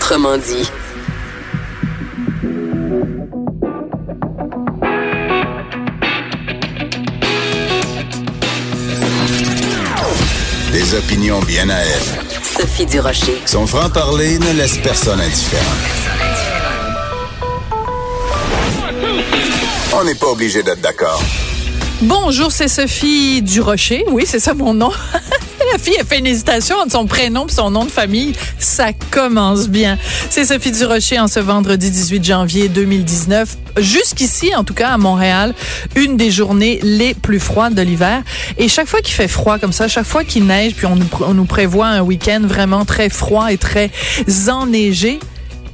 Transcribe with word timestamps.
Autrement 0.00 0.38
dit. 0.38 0.70
Des 10.72 10.94
opinions 10.94 11.40
bien 11.40 11.68
à 11.68 11.74
elle. 11.74 11.88
Sophie 12.42 12.86
Durocher. 12.86 13.42
Son 13.44 13.66
franc-parler 13.66 14.38
ne 14.38 14.52
laisse 14.52 14.78
personne 14.78 15.20
indifférent. 15.20 15.64
On 19.94 20.04
n'est 20.04 20.14
pas 20.14 20.28
obligé 20.28 20.62
d'être 20.62 20.80
d'accord. 20.80 21.20
Bonjour, 22.02 22.52
c'est 22.52 22.68
Sophie 22.68 23.42
Durocher. 23.42 24.04
Oui, 24.12 24.22
c'est 24.26 24.40
ça 24.40 24.54
mon 24.54 24.74
nom. 24.74 24.92
Fille 25.78 25.98
a 26.00 26.04
fait 26.04 26.18
une 26.18 26.26
hésitation 26.26 26.76
entre 26.76 26.92
son 26.92 27.06
prénom 27.06 27.46
et 27.46 27.52
son 27.52 27.70
nom 27.70 27.84
de 27.84 27.90
famille. 27.90 28.32
Ça 28.58 28.92
commence 28.92 29.68
bien. 29.68 29.98
C'est 30.30 30.44
Sophie 30.44 30.72
Durocher 30.72 31.18
en 31.18 31.28
ce 31.28 31.40
vendredi 31.40 31.90
18 31.90 32.24
janvier 32.24 32.68
2019. 32.68 33.56
Jusqu'ici, 33.78 34.54
en 34.54 34.64
tout 34.64 34.74
cas 34.74 34.90
à 34.90 34.98
Montréal, 34.98 35.54
une 35.94 36.16
des 36.16 36.30
journées 36.30 36.80
les 36.82 37.14
plus 37.14 37.40
froides 37.40 37.74
de 37.74 37.82
l'hiver. 37.82 38.22
Et 38.56 38.68
chaque 38.68 38.88
fois 38.88 39.00
qu'il 39.00 39.14
fait 39.14 39.28
froid 39.28 39.58
comme 39.58 39.72
ça, 39.72 39.88
chaque 39.88 40.06
fois 40.06 40.24
qu'il 40.24 40.46
neige, 40.46 40.74
puis 40.74 40.86
on 40.86 40.96
nous, 40.96 41.08
on 41.20 41.34
nous 41.34 41.44
prévoit 41.44 41.86
un 41.86 42.00
week-end 42.00 42.40
vraiment 42.44 42.84
très 42.84 43.08
froid 43.08 43.52
et 43.52 43.58
très 43.58 43.90
enneigé, 44.50 45.18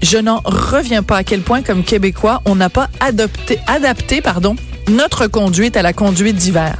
je 0.02 0.18
n'en 0.18 0.40
reviens 0.44 1.02
pas 1.02 1.18
à 1.18 1.24
quel 1.24 1.40
point, 1.40 1.62
comme 1.62 1.82
Québécois, 1.82 2.42
on 2.44 2.54
n'a 2.56 2.68
pas 2.68 2.90
adopté, 3.00 3.58
adapté, 3.66 4.20
pardon, 4.20 4.54
notre 4.88 5.26
conduite 5.26 5.76
à 5.76 5.82
la 5.82 5.92
conduite 5.92 6.36
d'hiver. 6.36 6.76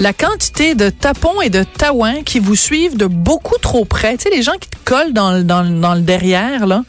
La 0.00 0.12
quantité 0.12 0.74
de 0.74 0.90
tapons 0.90 1.40
et 1.42 1.50
de 1.50 1.64
taouins 1.64 2.22
qui 2.24 2.38
vous 2.38 2.56
suivent 2.56 2.96
de 2.96 3.06
beaucoup 3.06 3.58
trop 3.60 3.84
près, 3.84 4.16
tu 4.16 4.24
sais, 4.24 4.30
les 4.30 4.42
gens 4.42 4.56
qui 4.60 4.68
te 4.68 4.76
collent 4.84 5.12
dans, 5.12 5.32
le- 5.32 5.44
dans, 5.44 5.64
dans 5.64 5.94
le 5.94 6.00
derrière, 6.00 6.66
là, 6.66 6.82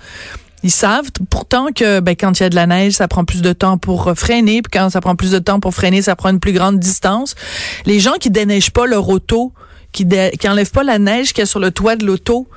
ils 0.63 0.71
savent 0.71 1.09
pourtant 1.29 1.67
que 1.75 1.99
ben, 1.99 2.15
quand 2.15 2.39
il 2.39 2.43
y 2.43 2.45
a 2.45 2.49
de 2.49 2.55
la 2.55 2.67
neige, 2.67 2.93
ça 2.93 3.07
prend 3.09 3.25
plus 3.25 3.41
de 3.41 3.51
temps 3.51 3.77
pour 3.77 4.07
euh, 4.07 4.15
freiner, 4.15 4.61
puis 4.61 4.71
quand 4.79 4.89
ça 4.89 5.01
prend 5.01 5.15
plus 5.15 5.31
de 5.31 5.39
temps 5.39 5.59
pour 5.59 5.73
freiner, 5.73 6.01
ça 6.01 6.15
prend 6.15 6.29
une 6.29 6.39
plus 6.39 6.53
grande 6.53 6.79
distance. 6.79 7.35
Les 7.85 7.99
gens 7.99 8.13
qui 8.13 8.29
déneigent 8.29 8.71
pas 8.71 8.85
leur 8.85 9.09
auto, 9.09 9.51
qui, 9.91 10.05
dé- 10.05 10.31
qui 10.39 10.47
enlèvent 10.47 10.71
pas 10.71 10.83
la 10.83 10.99
neige 10.99 11.33
qu'il 11.33 11.39
y 11.39 11.43
a 11.43 11.45
sur 11.45 11.59
le 11.59 11.71
toit 11.71 11.97
de 11.97 12.05
l'auto, 12.05 12.47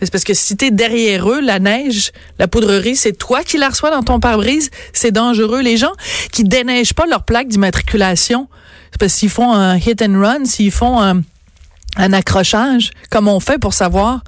c'est 0.00 0.10
parce 0.10 0.24
que 0.24 0.34
si 0.34 0.56
t'es 0.56 0.70
derrière 0.70 1.28
eux, 1.30 1.40
la 1.40 1.58
neige, 1.58 2.12
la 2.38 2.48
poudrerie, 2.48 2.96
c'est 2.96 3.12
toi 3.12 3.42
qui 3.42 3.58
la 3.58 3.70
reçois 3.70 3.90
dans 3.90 4.02
ton 4.02 4.20
pare-brise, 4.20 4.70
c'est 4.92 5.10
dangereux. 5.10 5.60
Les 5.60 5.76
gens 5.76 5.92
qui 6.32 6.44
déneigent 6.44 6.94
pas 6.94 7.06
leur 7.06 7.24
plaque 7.24 7.48
d'immatriculation, 7.48 8.48
c'est 8.90 9.00
parce 9.00 9.14
qu'ils 9.14 9.30
font 9.30 9.52
un 9.52 9.76
hit 9.76 10.02
and 10.02 10.20
run, 10.20 10.44
s'ils 10.44 10.70
font 10.70 11.00
un 11.00 12.12
accrochage, 12.12 12.90
comme 13.10 13.26
on 13.28 13.40
fait 13.40 13.58
pour 13.58 13.72
savoir 13.72 14.22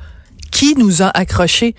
qui 0.51 0.75
nous 0.77 1.03
a 1.03 1.17
accrochés. 1.17 1.75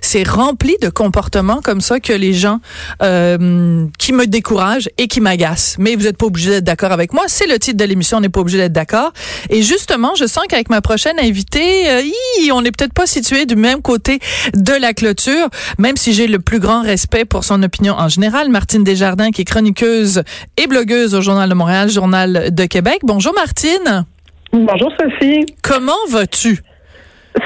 C'est 0.00 0.28
rempli 0.28 0.76
de 0.80 0.88
comportements 0.88 1.60
comme 1.62 1.80
ça 1.80 2.00
que 2.00 2.12
les 2.12 2.32
gens 2.32 2.60
euh, 3.02 3.86
qui 3.98 4.12
me 4.12 4.26
découragent 4.26 4.88
et 4.98 5.08
qui 5.08 5.20
m'agacent. 5.20 5.76
Mais 5.78 5.94
vous 5.96 6.04
n'êtes 6.04 6.16
pas 6.16 6.26
obligé 6.26 6.50
d'être 6.50 6.64
d'accord 6.64 6.92
avec 6.92 7.12
moi. 7.12 7.24
C'est 7.28 7.46
le 7.46 7.58
titre 7.58 7.76
de 7.76 7.84
l'émission, 7.84 8.18
on 8.18 8.20
n'est 8.20 8.28
pas 8.28 8.40
obligé 8.40 8.58
d'être 8.58 8.72
d'accord. 8.72 9.12
Et 9.50 9.62
justement, 9.62 10.14
je 10.14 10.26
sens 10.26 10.44
qu'avec 10.48 10.70
ma 10.70 10.80
prochaine 10.80 11.18
invitée, 11.18 11.90
euh, 11.90 12.02
hi, 12.40 12.52
on 12.52 12.62
n'est 12.62 12.72
peut-être 12.72 12.92
pas 12.92 13.06
situé 13.06 13.46
du 13.46 13.56
même 13.56 13.82
côté 13.82 14.18
de 14.54 14.72
la 14.72 14.92
clôture, 14.92 15.48
même 15.78 15.96
si 15.96 16.12
j'ai 16.12 16.26
le 16.26 16.38
plus 16.38 16.60
grand 16.60 16.82
respect 16.82 17.24
pour 17.24 17.44
son 17.44 17.62
opinion 17.62 17.94
en 17.94 18.08
général. 18.08 18.48
Martine 18.48 18.84
Desjardins, 18.84 19.30
qui 19.30 19.42
est 19.42 19.44
chroniqueuse 19.44 20.22
et 20.56 20.66
blogueuse 20.66 21.14
au 21.14 21.20
Journal 21.20 21.48
de 21.48 21.54
Montréal, 21.54 21.90
Journal 21.90 22.54
de 22.54 22.64
Québec. 22.66 23.00
Bonjour 23.02 23.34
Martine. 23.34 24.04
Bonjour 24.52 24.92
Sophie, 25.00 25.46
Comment 25.62 25.92
vas-tu? 26.10 26.62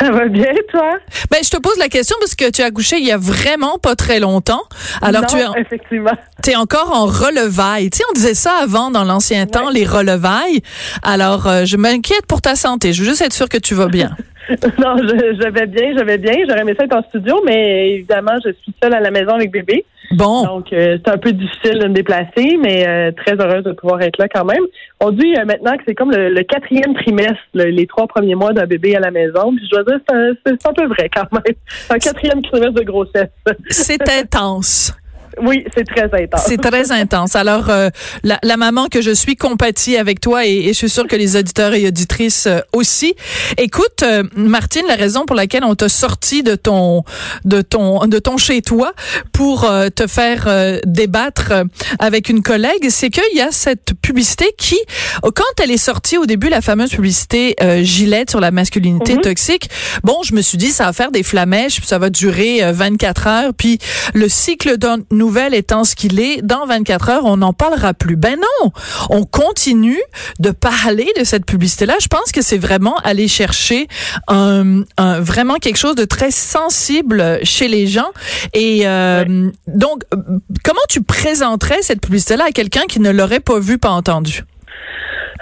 Ça 0.00 0.10
va 0.10 0.26
bien 0.26 0.53
toi? 0.71 0.99
Ben, 1.31 1.38
je 1.43 1.50
te 1.50 1.56
pose 1.56 1.76
la 1.78 1.88
question 1.88 2.16
parce 2.21 2.34
que 2.34 2.50
tu 2.50 2.62
as 2.62 2.66
accouché 2.66 2.97
il 2.99 3.06
y 3.06 3.12
a 3.12 3.16
vraiment 3.19 3.78
pas 3.78 3.94
très 3.97 4.21
longtemps. 4.21 4.62
Alors, 5.03 5.22
non, 5.22 5.26
tu 5.28 5.37
es, 5.38 5.44
en- 5.47 5.54
effectivement. 5.54 6.12
es 6.47 6.56
encore 6.56 6.93
en 6.94 7.06
relevailles. 7.06 7.91
Tu 7.91 7.99
sais, 7.99 8.04
on 8.10 8.12
disait 8.12 8.34
ça 8.34 8.53
avant 8.62 8.91
dans 8.91 9.04
l'ancien 9.04 9.47
temps, 9.47 9.71
les 9.71 9.84
relevailles. 9.87 10.60
Alors, 11.03 11.47
euh, 11.47 11.65
je 11.65 11.76
m'inquiète 11.76 12.26
pour 12.26 12.41
ta 12.43 12.54
santé. 12.54 12.93
Je 12.93 13.03
veux 13.03 13.09
juste 13.09 13.22
être 13.22 13.32
sûre 13.32 13.49
que 13.49 13.59
tu 13.59 13.75
vas 13.75 13.87
bien. 13.88 14.10
Non, 14.78 14.97
je, 14.97 15.04
je 15.43 15.49
vais 15.50 15.66
bien, 15.66 15.93
je 15.99 16.03
vais 16.03 16.16
bien. 16.16 16.32
J'aurais 16.49 16.62
aimé 16.62 16.75
ça 16.78 16.84
être 16.84 16.97
en 16.97 17.03
studio, 17.10 17.43
mais 17.44 17.91
évidemment, 17.91 18.32
je 18.43 18.50
suis 18.62 18.72
seule 18.82 18.94
à 18.94 19.00
la 19.00 19.10
maison 19.10 19.32
avec 19.34 19.50
bébé. 19.50 19.84
Bon. 20.12 20.42
Donc, 20.44 20.72
euh, 20.72 20.96
c'est 21.04 21.12
un 21.12 21.19
peu 21.19 21.32
difficile 21.32 21.78
de 21.80 21.86
me 21.88 21.92
déplacer, 21.92 22.56
mais 22.62 22.86
euh, 22.88 23.12
très 23.12 23.34
heureuse 23.34 23.62
de 23.64 23.72
pouvoir 23.72 24.00
être 24.00 24.16
là 24.19 24.26
quand 24.28 24.44
même. 24.44 24.62
On 25.00 25.10
dit 25.10 25.34
euh, 25.36 25.44
maintenant 25.44 25.76
que 25.76 25.82
c'est 25.86 25.94
comme 25.94 26.10
le, 26.12 26.30
le 26.30 26.42
quatrième 26.44 26.94
trimestre, 26.94 27.36
le- 27.52 27.64
les 27.64 27.86
trois 27.86 28.06
premiers 28.06 28.34
mois 28.34 28.52
d'un 28.54 28.64
bébé 28.66 28.96
à 28.96 29.00
la 29.00 29.10
maison. 29.10 29.54
Puis 29.54 29.66
je 29.66 29.70
dois 29.76 29.84
dire, 29.84 30.00
c'est 30.08 30.14
un, 30.16 30.30
un 30.70 30.72
peu 30.72 30.86
vrai 30.86 31.10
quand 31.14 31.30
même. 31.32 31.54
C'est 31.69 31.92
un 31.94 31.98
quatrième 31.98 32.41
trimestre 32.42 32.72
de 32.74 32.84
grossesse. 32.84 33.28
C'est 33.69 34.00
intense. 34.20 34.96
Oui, 35.43 35.65
c'est 35.76 35.84
très 35.84 36.04
intense. 36.04 36.43
C'est 36.47 36.60
très 36.60 36.91
intense. 37.00 37.37
Alors, 37.37 37.71
euh, 37.71 37.91
la, 38.22 38.38
la 38.43 38.56
maman 38.56 38.87
que 38.88 39.00
je 39.03 39.10
suis 39.10 39.37
compatie 39.37 39.97
avec 39.97 40.21
toi 40.21 40.47
et, 40.47 40.50
et 40.66 40.69
je 40.69 40.72
suis 40.72 40.88
sûre 40.91 41.06
que 41.06 41.16
les 41.16 41.37
auditeurs 41.37 41.75
et 41.75 41.87
auditrices 41.87 42.47
euh, 42.47 42.60
aussi. 42.72 43.15
Écoute, 43.56 44.03
euh, 44.03 44.22
Martine, 44.37 44.84
la 44.88 44.94
raison 44.97 45.25
pour 45.26 45.37
laquelle 45.37 45.65
on 45.65 45.75
t'a 45.75 45.88
sorti 45.88 46.43
de 46.43 46.54
ton 46.54 47.04
de 47.44 47.60
ton 47.62 48.06
de 48.06 48.19
ton 48.19 48.37
chez 48.37 48.62
toi 48.62 48.93
pour 49.32 49.65
euh, 49.65 49.88
te 49.88 50.06
faire 50.06 50.44
euh, 50.47 50.78
débattre 50.87 51.53
avec 51.99 52.28
une 52.28 52.43
collègue, 52.43 52.88
c'est 52.91 53.10
qu'il 53.10 53.37
y 53.37 53.41
a 53.41 53.50
cette 53.50 53.93
publicité 54.03 54.47
qui, 54.59 54.78
quand 55.22 55.62
elle 55.62 55.70
est 55.70 55.76
sortie 55.76 56.19
au 56.19 56.26
début, 56.26 56.49
la 56.49 56.60
fameuse 56.60 56.91
publicité 56.91 57.55
euh, 57.62 57.82
Gillette 57.82 58.31
sur 58.31 58.41
la 58.41 58.50
masculinité 58.50 59.15
Mhm. 59.15 59.20
toxique. 59.22 59.69
Bon, 60.05 60.16
je 60.25 60.34
me 60.34 60.43
suis 60.43 60.59
dit 60.59 60.70
ça 60.70 60.84
va 60.84 60.93
faire 60.93 61.10
des 61.10 61.22
flamèches, 61.22 61.76
puis 61.76 61.87
ça 61.87 61.99
va 61.99 62.10
durer 62.10 62.62
euh, 62.65 62.72
24 62.72 63.26
heures, 63.26 63.55
puis 63.56 63.78
le 64.15 64.28
cycle 64.28 64.76
de 64.78 64.88
nouvelles 65.28 65.52
étant 65.54 65.84
ce 65.84 65.94
qu'il 65.94 66.18
est, 66.20 66.40
dans 66.42 66.64
24 66.66 67.08
heures, 67.10 67.24
on 67.26 67.36
n'en 67.36 67.52
parlera 67.52 67.92
plus. 67.92 68.16
Ben 68.16 68.36
non, 68.40 68.70
on 69.10 69.24
continue 69.24 70.00
de 70.38 70.50
parler 70.50 71.06
de 71.18 71.24
cette 71.24 71.44
publicité-là. 71.44 71.96
Je 72.00 72.08
pense 72.08 72.32
que 72.32 72.40
c'est 72.40 72.56
vraiment 72.56 72.96
aller 73.04 73.28
chercher 73.28 73.88
un, 74.26 74.82
un- 74.96 75.20
vraiment 75.20 75.56
quelque 75.56 75.76
chose 75.76 75.96
de 75.96 76.06
très 76.06 76.30
sensible 76.30 77.38
chez 77.42 77.68
les 77.68 77.86
gens. 77.86 78.08
Et 78.54 78.86
euh, 78.86 79.50
donc, 79.66 80.02
euh, 80.14 80.16
comment 80.64 80.80
tu 80.88 81.02
présenterais 81.02 81.82
cette 81.82 82.00
publicité-là 82.00 82.44
à 82.48 82.50
quelqu'un 82.52 82.86
qui 82.88 83.00
ne 83.00 83.10
l'aurait 83.10 83.40
pas 83.40 83.58
vu, 83.58 83.76
pas 83.76 83.90
entendu? 83.90 84.44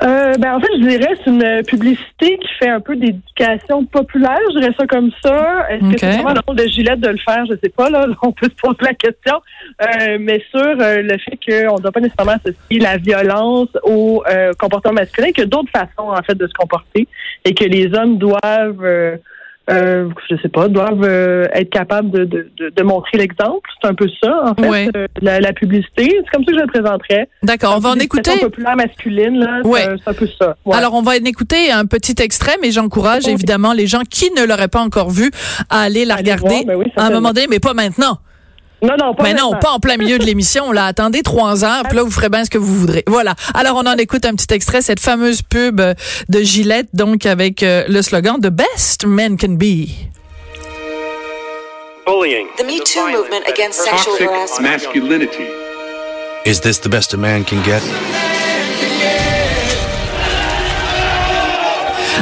Euh, 0.03 0.35
ben 0.39 0.55
en 0.55 0.61
fait, 0.61 0.69
je 0.75 0.87
dirais 0.87 1.09
c'est 1.25 1.31
une 1.31 1.63
publicité 1.65 2.39
qui 2.39 2.49
fait 2.59 2.69
un 2.69 2.81
peu 2.81 2.97
d'éducation 2.97 3.85
populaire, 3.87 4.39
je 4.53 4.61
dirais 4.61 4.75
ça 4.79 4.87
comme 4.87 5.11
ça. 5.23 5.67
Est-ce 5.71 5.93
que 5.93 5.99
c'est 5.99 6.13
vraiment 6.13 6.35
le 6.35 6.41
rôle 6.47 6.57
de 6.57 6.65
Gillette 6.65 7.01
de 7.01 7.09
le 7.09 7.19
faire? 7.19 7.47
Je 7.47 7.55
sais 7.63 7.71
pas, 7.71 7.89
là, 7.89 8.07
on 8.23 8.33
peut 8.33 8.49
se 8.49 8.55
poser 8.61 8.79
la 8.83 8.95
question. 8.95 9.41
Euh, 9.83 10.19
mais 10.21 10.43
sur 10.51 10.61
euh, 10.61 11.03
le 11.03 11.19
fait 11.19 11.39
qu'on 11.47 11.77
ne 11.77 11.81
doit 11.81 11.93
pas 11.93 12.01
nécessairement 12.01 12.33
associer 12.33 12.79
la 12.79 12.99
violence 12.99 13.69
au 13.83 14.23
euh, 14.29 14.53
comportement 14.59 14.95
masculin, 14.95 15.29
qu'il 15.29 15.45
y 15.45 15.47
a 15.47 15.47
d'autres 15.47 15.71
façons, 15.71 16.11
en 16.11 16.23
fait, 16.23 16.35
de 16.35 16.47
se 16.47 16.55
comporter 16.55 17.09
et 17.45 17.55
que 17.55 17.65
les 17.65 17.95
hommes 17.95 18.19
doivent... 18.19 19.19
euh, 19.71 20.09
je 20.31 20.37
sais 20.43 20.49
pas, 20.49 20.69
doivent 20.69 21.03
euh, 21.05 21.45
être 21.53 21.71
capables 21.71 22.11
de, 22.11 22.25
de, 22.25 22.51
de, 22.57 22.71
de 22.75 22.83
montrer 22.83 23.19
l'exemple. 23.19 23.69
C'est 23.81 23.89
un 23.89 23.95
peu 23.95 24.07
ça, 24.23 24.43
en 24.45 24.55
fait, 24.55 24.69
Ouais. 24.69 24.89
euh, 24.97 25.07
la, 25.23 25.41
la 25.41 25.53
publicité. 25.53 26.05
C'est 26.09 26.31
comme 26.33 26.45
ça 26.45 26.53
que 26.53 26.59
je 26.59 26.63
le 26.63 26.67
présenterais. 26.69 27.29
D'accord, 27.43 27.75
on 27.77 27.81
va 27.81 27.91
en 27.91 27.95
écouter. 27.99 28.31
Populaire 28.41 28.77
masculine, 28.77 29.39
là, 29.39 29.61
Ouais. 29.65 29.87
un- 29.89 29.97
c'est 30.03 30.11
un 30.11 30.15
peu 30.15 30.29
ça. 30.39 30.57
Ouais. 30.65 30.77
Alors, 30.77 30.95
on 30.95 31.03
va 31.03 31.13
en 31.13 31.25
écouter 31.25 31.71
un 31.73 31.85
petit 31.87 32.15
extrait, 32.21 32.57
mais 32.63 32.71
j'encourage 32.71 33.27
évidemment 33.29 33.73
les 33.73 33.87
gens 33.87 34.03
qui 34.09 34.31
ne 34.37 34.47
l'auraient 34.47 34.69
pas 34.69 34.81
encore 34.83 35.11
vu 35.11 35.31
à 35.71 35.81
aller 35.83 36.05
la 36.05 36.15
Allez 36.15 36.23
regarder 36.33 36.49
voir, 36.49 36.65
ben 36.67 36.77
oui, 36.77 36.87
à 36.97 37.07
un 37.07 37.11
moment 37.11 37.33
donné, 37.33 37.47
mais 37.51 37.61
pas 37.61 37.75
maintenant. 37.75 38.19
Non, 38.83 38.95
non, 38.99 39.15
pas 39.15 39.23
mais 39.23 39.35
non, 39.35 39.53
pas 39.61 39.71
en 39.71 39.81
plein 39.81 39.97
milieu 39.97 40.19
de 40.19 40.25
l'émission. 40.25 40.71
Là, 40.73 40.87
attendez 40.87 41.23
trois 41.23 41.65
heures, 41.65 41.85
puis 41.85 41.97
là, 41.97 42.03
vous 42.03 42.11
ferez 42.11 42.29
bien 42.29 42.45
ce 42.45 42.51
que 42.51 42.59
vous 42.59 42.75
voudrez. 42.75 43.05
Voilà. 43.07 43.35
Alors, 43.55 43.77
on 43.77 43.87
en 43.87 43.97
écoute 43.97 44.25
un 44.27 44.35
petit 44.35 44.53
extrait, 44.55 44.83
cette 44.83 45.01
fameuse 45.01 45.43
pub 45.43 45.81
de 45.81 46.41
Gillette, 46.41 46.89
donc 46.93 47.25
avec 47.27 47.63
euh, 47.63 47.85
le 47.89 48.03
slogan 48.03 48.37
The 48.41 48.49
Best 48.51 49.07
Men 49.07 49.37
Can 49.39 49.55
Be. 49.55 49.89
bullying, 52.07 52.47
The 52.57 52.65
Me 52.65 52.79
Too 52.85 53.11
movement 53.11 53.43
against 53.49 53.81
sexual 53.83 54.17
harassment. 54.21 54.63
masculinity. 54.71 55.47
Is 56.45 56.61
this 56.61 56.79
the 56.79 56.89
best 56.89 57.13
a 57.15 57.17
man 57.17 57.43
can 57.45 57.61
get? 57.65 57.83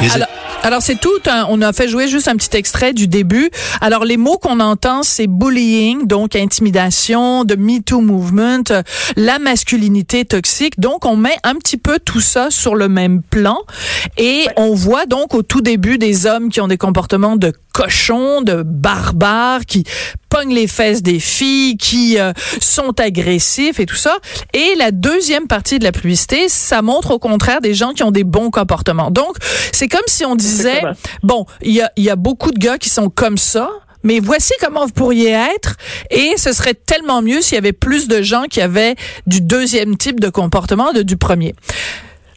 Is 0.03 0.13
Alors, 0.15 0.27
Alors 0.65 0.81
c'est 0.81 0.99
tout. 0.99 1.09
un- 1.27 1.45
on 1.49 1.61
a 1.61 1.71
fait 1.73 1.87
jouer 1.87 2.07
juste 2.07 2.27
un 2.27 2.35
petit 2.35 2.57
extrait 2.57 2.91
du 2.91 3.07
début. 3.07 3.51
Alors 3.81 4.03
les 4.03 4.17
mots 4.17 4.39
qu'on 4.39 4.59
entend, 4.59 5.03
c'est 5.03 5.27
bullying, 5.27 6.07
donc 6.07 6.35
intimidation, 6.35 7.43
de 7.43 7.55
Me 7.55 7.81
Too 7.81 8.01
movement, 8.01 8.63
euh, 8.71 8.81
la 9.15 9.37
masculinité 9.37 10.25
toxique. 10.25 10.79
Donc 10.79 11.05
on 11.05 11.17
met 11.17 11.37
un 11.43 11.53
petit 11.53 11.77
peu 11.77 11.99
tout 12.03 12.19
ça 12.19 12.49
sur 12.49 12.73
le 12.73 12.89
même 12.89 13.21
plan 13.21 13.59
et 14.17 14.45
on 14.57 14.73
voit 14.73 15.05
donc 15.05 15.35
au 15.35 15.43
tout 15.43 15.61
début 15.61 15.99
des 15.99 16.25
hommes 16.25 16.49
qui 16.49 16.59
ont 16.61 16.67
des 16.67 16.77
comportements 16.79 17.35
de 17.35 17.53
cochons, 17.71 18.41
de 18.41 18.63
barbares, 18.63 19.65
qui 19.67 19.83
pognent 20.35 20.53
les 20.53 20.67
fesses 20.67 21.01
des 21.01 21.19
filles, 21.19 21.77
qui 21.77 22.19
euh, 22.19 22.33
sont 22.59 22.99
agressifs 22.99 23.79
et 23.79 23.85
tout 23.85 23.95
ça. 23.95 24.17
Et 24.53 24.75
la 24.77 24.91
deuxième 24.91 25.47
partie 25.47 25.79
de 25.79 25.85
la 25.85 25.93
publicité, 25.93 26.49
ça 26.49 26.81
montre 26.81 27.11
au 27.11 27.19
contraire 27.19 27.61
des 27.61 27.73
gens 27.73 27.93
qui 27.93 28.03
ont 28.03 28.11
des 28.11 28.25
bons 28.25 28.51
comportements. 28.51 29.11
Donc, 29.11 29.37
c'est 29.71 29.87
comme 29.87 30.01
si 30.07 30.25
on 30.25 30.35
disait, 30.35 30.81
bon, 31.23 31.45
il 31.61 31.71
y 31.71 31.81
a, 31.81 31.89
y 31.95 32.09
a 32.09 32.17
beaucoup 32.17 32.51
de 32.51 32.59
gars 32.59 32.77
qui 32.77 32.89
sont 32.89 33.09
comme 33.09 33.37
ça, 33.37 33.69
mais 34.03 34.19
voici 34.19 34.51
comment 34.59 34.85
vous 34.85 34.91
pourriez 34.91 35.31
être 35.55 35.77
et 36.11 36.33
ce 36.35 36.51
serait 36.51 36.75
tellement 36.75 37.21
mieux 37.21 37.41
s'il 37.41 37.55
y 37.55 37.57
avait 37.57 37.73
plus 37.73 38.07
de 38.09 38.21
gens 38.21 38.43
qui 38.43 38.59
avaient 38.59 38.95
du 39.25 39.39
deuxième 39.39 39.95
type 39.95 40.19
de 40.19 40.29
comportement 40.29 40.91
de 40.91 41.01
du 41.01 41.15
premier. 41.15 41.55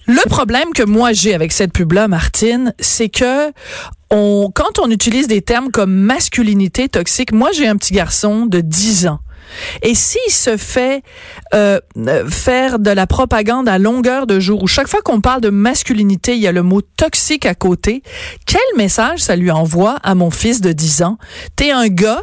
Le 0.09 0.27
problème 0.27 0.73
que 0.75 0.83
moi 0.83 1.13
j'ai 1.13 1.35
avec 1.35 1.53
cette 1.53 1.73
pub-là, 1.73 2.09
Martine, 2.09 2.73
c'est 2.81 3.11
que 3.11 3.53
quand 4.11 4.79
on 4.83 4.91
utilise 4.91 5.29
des 5.29 5.43
termes 5.43 5.71
comme 5.71 5.93
masculinité 5.93 6.89
toxique, 6.89 7.31
moi 7.33 7.51
j'ai 7.53 7.69
un 7.69 7.77
petit 7.77 7.93
garçon 7.93 8.47
de 8.47 8.63
10 8.63 9.09
ans. 9.09 9.21
Et 9.83 9.95
s'il 9.95 10.33
se 10.33 10.57
fait 10.57 11.03
euh, 11.55 11.79
faire 12.29 12.79
de 12.79 12.91
la 12.91 13.07
propagande 13.07 13.69
à 13.69 13.79
longueur 13.79 14.27
de 14.27 14.41
jour, 14.41 14.63
où 14.63 14.67
chaque 14.67 14.89
fois 14.89 15.03
qu'on 15.03 15.21
parle 15.21 15.43
de 15.43 15.51
masculinité, 15.51 16.35
il 16.35 16.41
y 16.41 16.47
a 16.47 16.53
le 16.53 16.63
mot 16.63 16.81
toxique 16.81 17.45
à 17.45 17.55
côté, 17.55 18.03
quel 18.47 18.61
message 18.77 19.21
ça 19.21 19.37
lui 19.37 19.51
envoie 19.51 19.97
à 20.03 20.15
mon 20.15 20.31
fils 20.31 20.63
de 20.63 20.73
10 20.73 21.03
ans? 21.03 21.19
T'es 21.55 21.71
un 21.71 21.89
gars, 21.89 22.23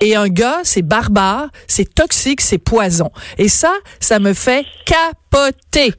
et 0.00 0.14
un 0.16 0.28
gars, 0.28 0.58
c'est 0.62 0.82
barbare, 0.82 1.48
c'est 1.66 1.92
toxique, 1.94 2.40
c'est 2.40 2.58
poison. 2.58 3.10
Et 3.38 3.48
ça, 3.48 3.72
ça 4.00 4.18
me 4.18 4.32
fait 4.34 4.64
capoter. 4.84 5.92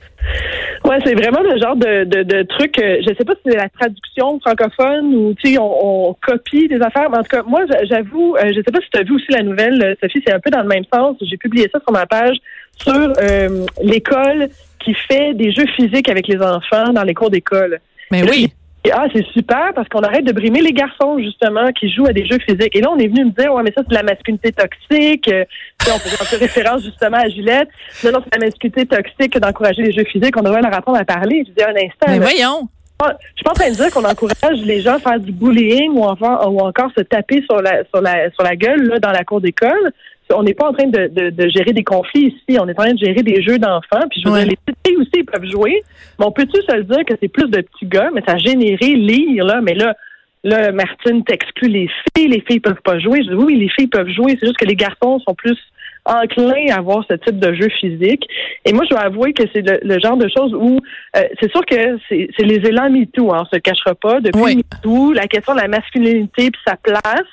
Ouais, 0.86 0.98
c'est 1.06 1.16
vraiment 1.16 1.42
le 1.42 1.60
genre 1.60 1.76
de, 1.76 2.04
de, 2.06 2.24
de 2.24 2.44
truc. 2.44 2.80
euh, 2.80 2.98
je 3.02 3.14
sais 3.18 3.26
pas 3.26 3.34
si 3.36 3.42
c'est 3.46 3.58
la 3.58 3.68
traduction 3.70 4.40
francophone 4.40 5.14
ou 5.16 5.34
tu 5.34 5.52
sais, 5.54 5.58
on, 5.60 6.10
on 6.10 6.14
copie 6.26 6.68
des 6.68 6.80
affaires. 6.82 7.10
Mais 7.10 7.18
en 7.18 7.24
tout 7.24 7.30
cas, 7.36 7.44
moi, 7.44 7.62
j'a- 7.70 7.84
j'avoue, 7.86 8.36
euh, 8.38 8.48
je 8.50 8.56
sais 8.56 8.72
pas 8.72 8.80
si 8.82 8.90
tu 8.92 9.00
as 9.00 9.04
vu 9.04 9.16
aussi 9.16 9.26
la 9.32 9.44
nouvelle, 9.44 9.82
euh, 9.84 9.96
Sophie, 10.02 10.22
c'est 10.26 10.34
un 10.34 10.40
peu 10.40 10.50
dans 10.50 10.62
le 10.62 10.68
même 10.68 10.84
sens. 10.94 11.18
J'ai 11.22 11.38
publié 11.38 11.70
ça 11.74 11.80
sur 11.82 11.92
ma 11.92 12.06
page 12.06 12.38
sur 12.78 12.94
euh, 12.94 13.66
l'école 13.82 14.50
qui 14.80 14.94
fait 14.94 15.34
des 15.34 15.52
jeux 15.52 15.66
physiques 15.76 16.08
avec 16.10 16.28
les 16.28 16.40
enfants 16.42 16.94
dans 16.94 17.04
les 17.04 17.14
cours 17.14 17.32
d'école. 17.32 17.80
Mais 18.12 18.24
oui. 18.24 18.54
Et, 18.88 18.92
ah, 18.94 19.06
c'est 19.14 19.26
super 19.34 19.74
parce 19.76 19.90
qu'on 19.90 20.00
arrête 20.00 20.24
de 20.26 20.32
brimer 20.32 20.62
les 20.62 20.72
garçons, 20.72 21.18
justement, 21.20 21.72
qui 21.78 21.92
jouent 21.92 22.06
à 22.08 22.14
des 22.14 22.26
jeux 22.26 22.38
physiques. 22.40 22.74
Et 22.76 22.80
là, 22.82 22.90
on 22.92 22.98
est 22.98 23.08
venu 23.08 23.26
me 23.26 23.32
dire, 23.32 23.54
ouais, 23.54 23.62
mais 23.64 23.72
ça, 23.76 23.82
c'est 23.84 23.90
de 23.90 23.96
la 23.96 24.04
masculinité 24.04 24.52
toxique. 24.54 25.28
Euh, 25.28 25.44
on 25.88 26.00
faisait 26.00 26.38
référence, 26.38 26.84
justement, 26.84 27.18
à 27.18 27.28
Gillette. 27.28 27.68
Non, 28.06 28.12
non, 28.14 28.20
c'est 28.24 28.38
de 28.38 28.42
la 28.42 28.48
masculinité 28.48 28.86
toxique 28.86 29.38
d'encourager 29.38 29.82
les 29.82 29.92
jeux 29.92 30.06
physiques. 30.06 30.38
On 30.38 30.42
devrait 30.42 30.62
leur 30.62 30.74
apprendre 30.74 31.00
à 31.00 31.06
parler. 31.06 31.44
Je 31.48 31.52
dis 31.52 31.64
un 31.64 31.76
instant. 31.76 32.08
Mais 32.08 32.20
là. 32.20 32.26
voyons. 32.26 32.70
Ah, 33.04 33.14
Je 33.20 33.36
suis 33.36 33.44
pas 33.44 33.52
en 33.52 33.54
train 33.54 33.70
de 33.70 33.76
dire 33.76 33.92
qu'on 33.92 34.06
encourage 34.06 34.60
les 34.64 34.82
gens 34.82 34.96
à 34.96 35.00
faire 35.00 35.20
du 35.20 35.32
bullying 35.32 35.92
ou, 35.92 36.04
enfin- 36.04 36.40
ou 36.48 36.60
encore 36.62 36.90
se 36.98 37.04
taper 37.04 37.44
sur 37.44 37.62
la, 37.62 37.84
sur 37.94 38.02
la, 38.02 38.32
sur 38.32 38.44
la 38.44 38.56
gueule, 38.56 38.88
là, 38.88 39.00
dans 39.00 39.12
la 39.12 39.24
cour 39.24 39.42
d'école. 39.42 39.92
On 40.34 40.44
n'est 40.44 40.54
pas 40.54 40.68
en 40.70 40.74
train 40.74 40.88
de, 40.88 41.08
de, 41.08 41.30
de 41.30 41.50
gérer 41.50 41.72
des 41.74 41.84
conflits 41.84 42.28
ici. 42.36 42.58
On 42.60 42.68
est 42.68 42.72
en 42.80 42.84
train 42.84 42.94
de 42.94 43.00
gérer 43.00 43.24
des 43.24 43.42
jeux 43.42 43.60
d'enfants. 43.60 44.06
Puis 44.10 44.22
je 44.22 44.28
veux 44.28 44.34
Ouais. 44.34 44.44
dire, 44.44 44.50
les 44.52 44.58
petites 44.74 44.80
filles 44.88 44.98
aussi 44.98 45.24
peuvent 45.24 45.50
jouer. 45.50 45.82
Mais 46.20 46.26
on 46.26 46.32
peut-tu 46.32 46.62
se 46.62 46.76
le 46.76 46.84
dire 46.84 47.06
que 47.06 47.14
c'est 47.22 47.28
plus 47.30 47.50
de 47.50 47.62
petits 47.62 47.86
gars, 47.86 48.10
mais 48.14 48.22
ça 48.28 48.34
a 48.34 48.38
généré 48.38 48.88
lire, 48.96 49.46
là. 49.46 49.62
Mais 49.62 49.74
là, 49.74 49.96
là, 50.44 50.72
Martine 50.72 51.24
t'exclut 51.24 51.70
les 51.70 51.90
filles. 52.16 52.28
Les 52.28 52.42
filles 52.42 52.60
peuvent 52.60 52.82
pas 52.84 53.00
jouer. 53.00 53.20
Je 53.24 53.30
dis 53.30 53.36
oui, 53.36 53.56
les 53.56 53.70
filles 53.70 53.88
peuvent 53.88 54.10
jouer. 54.10 54.38
C'est 54.40 54.48
juste 54.48 54.58
que 54.58 54.66
les 54.66 54.76
garçons 54.76 55.20
sont 55.20 55.34
plus 55.36 55.58
enclins 56.06 56.68
à 56.72 56.78
avoir 56.78 57.06
ce 57.10 57.16
type 57.16 57.38
de 57.40 57.54
jeu 57.54 57.68
physique. 57.80 58.26
Et 58.66 58.72
moi, 58.74 58.84
je 58.86 58.92
dois 58.92 59.02
avouer 59.02 59.34
que 59.34 59.44
c'est 59.54 59.62
le, 59.62 59.80
le 59.82 60.00
genre 60.00 60.16
de 60.18 60.30
choses 60.30 60.54
où 60.54 60.80
euh, 61.16 61.22
c'est 61.42 61.52
sûr 61.52 61.66
que 61.66 61.98
c'est 62.08 62.30
c'est 62.38 62.46
les 62.46 62.66
élans 62.68 62.90
MeToo, 62.90 63.34
hein, 63.34 63.42
on 63.42 63.46
se 63.46 63.56
le 63.56 63.60
cachera 63.62 63.94
pas. 63.96 64.20
Depuis 64.22 64.42
Oui. 64.42 64.56
MeToo, 64.58 65.14
la 65.14 65.28
question 65.28 65.54
de 65.54 65.60
la 65.60 65.68
masculinité 65.68 66.50
puis 66.52 66.62
sa 66.66 66.76
place. 66.78 67.28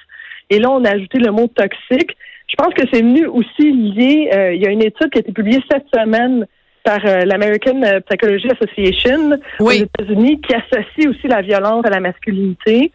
Et 0.50 0.58
là, 0.58 0.70
on 0.70 0.84
a 0.84 0.90
ajouté 0.90 1.18
le 1.18 1.30
mot 1.30 1.46
toxique. 1.48 2.16
Je 2.48 2.54
pense 2.56 2.74
que 2.74 2.82
c'est 2.92 3.00
venu 3.02 3.26
aussi 3.26 3.72
lié. 3.72 4.30
euh, 4.32 4.54
il 4.54 4.62
y 4.62 4.66
a 4.66 4.70
une 4.70 4.82
étude 4.82 5.10
qui 5.10 5.18
a 5.18 5.20
été 5.20 5.32
publiée 5.32 5.60
cette 5.70 5.86
semaine 5.94 6.46
par 6.84 7.00
euh, 7.06 7.20
l'American 7.24 7.82
euh, 7.82 8.00
Psychology 8.08 8.48
Association 8.50 9.38
Oui. 9.60 9.80
aux 9.82 9.84
États-Unis 10.02 10.40
qui 10.42 10.54
associe 10.54 11.08
aussi 11.08 11.26
la 11.26 11.40
violence 11.42 11.84
à 11.86 11.90
la 11.90 12.00
masculinité. 12.00 12.92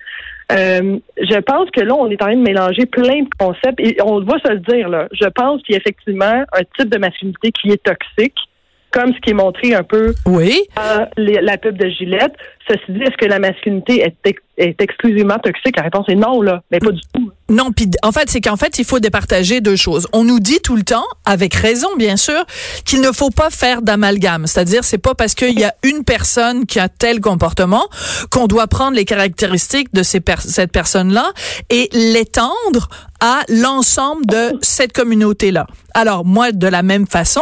Euh, 0.52 0.98
je 1.20 1.40
pense 1.40 1.70
que 1.72 1.82
là, 1.82 1.96
on 1.96 2.10
est 2.10 2.22
en 2.22 2.26
train 2.28 2.36
de 2.36 2.42
mélanger 2.42 2.86
plein 2.86 3.22
de 3.24 3.30
concepts 3.40 3.80
et 3.80 3.98
on 4.04 4.20
va 4.22 4.38
se 4.40 4.52
le 4.52 4.60
dire 4.60 4.90
là. 4.90 5.08
Je 5.12 5.28
pense 5.28 5.62
qu'il 5.64 5.74
y 5.74 5.76
a 5.78 5.80
effectivement 5.82 6.44
un 6.54 6.62
type 6.78 6.90
de 6.90 6.98
masculinité 7.00 7.52
qui 7.52 7.70
est 7.72 7.84
toxique, 7.84 8.36
comme 8.92 9.14
ce 9.14 9.20
qui 9.20 9.32
est 9.32 9.34
montré 9.36 9.74
un 9.76 9.84
peu 9.84 10.14
Oui. 10.26 10.60
les- 11.18 11.42
la 11.42 11.58
pub 11.58 11.78
de 11.78 11.88
Gillette. 11.90 12.36
Ceci 12.70 12.84
dit, 12.90 13.02
est-ce 13.02 13.18
que 13.18 13.26
la 13.26 13.40
masculinité 13.40 14.02
est, 14.02 14.16
ex- 14.26 14.42
est 14.58 14.80
exclusivement 14.80 15.40
toxique? 15.40 15.76
La 15.76 15.84
réponse 15.84 16.06
est 16.08 16.16
non, 16.16 16.42
là, 16.42 16.62
mais 16.70 16.80
pas 16.80 16.92
du 16.92 17.02
tout. 17.14 17.32
Non, 17.50 17.72
puis 17.72 17.90
en 18.04 18.12
fait, 18.12 18.30
c'est 18.30 18.42
qu'en 18.42 18.58
fait, 18.58 18.78
il 18.78 18.86
faut 18.86 19.00
départager 19.00 19.60
deux 19.60 19.76
choses. 19.76 20.08
On 20.14 20.24
nous 20.24 20.40
dit 20.40 20.60
tout 20.64 20.76
le 20.76 20.84
temps, 20.84 21.06
avec 21.26 21.56
raison 21.56 21.88
bien 21.98 22.16
sûr, 22.16 22.46
qu'il 22.86 23.02
ne 23.02 23.12
faut 23.12 23.32
pas 23.32 23.50
faire 23.50 23.82
d'amalgame. 23.82 24.46
C'est-à-dire, 24.46 24.84
c'est 24.84 25.00
pas 25.00 25.16
parce 25.16 25.34
qu'il 25.34 25.60
y 25.60 25.64
a 25.64 25.74
une 25.84 26.04
personne 26.04 26.68
qui 26.68 26.80
a 26.80 26.90
tel 26.90 27.22
comportement 27.22 27.88
qu'on 28.30 28.46
doit 28.46 28.68
prendre 28.68 28.96
les 28.96 29.06
caractéristiques 29.06 29.92
de 29.94 30.04
cette 30.04 30.72
personne-là 30.72 31.32
et 31.72 31.90
l'étendre 31.92 32.90
à 33.22 33.42
l'ensemble 33.50 34.26
de 34.28 34.58
cette 34.62 34.94
communauté-là. 34.94 35.66
Alors, 35.94 36.24
moi, 36.24 36.52
de 36.52 36.68
la 36.68 36.84
même 36.84 37.08
façon, 37.08 37.42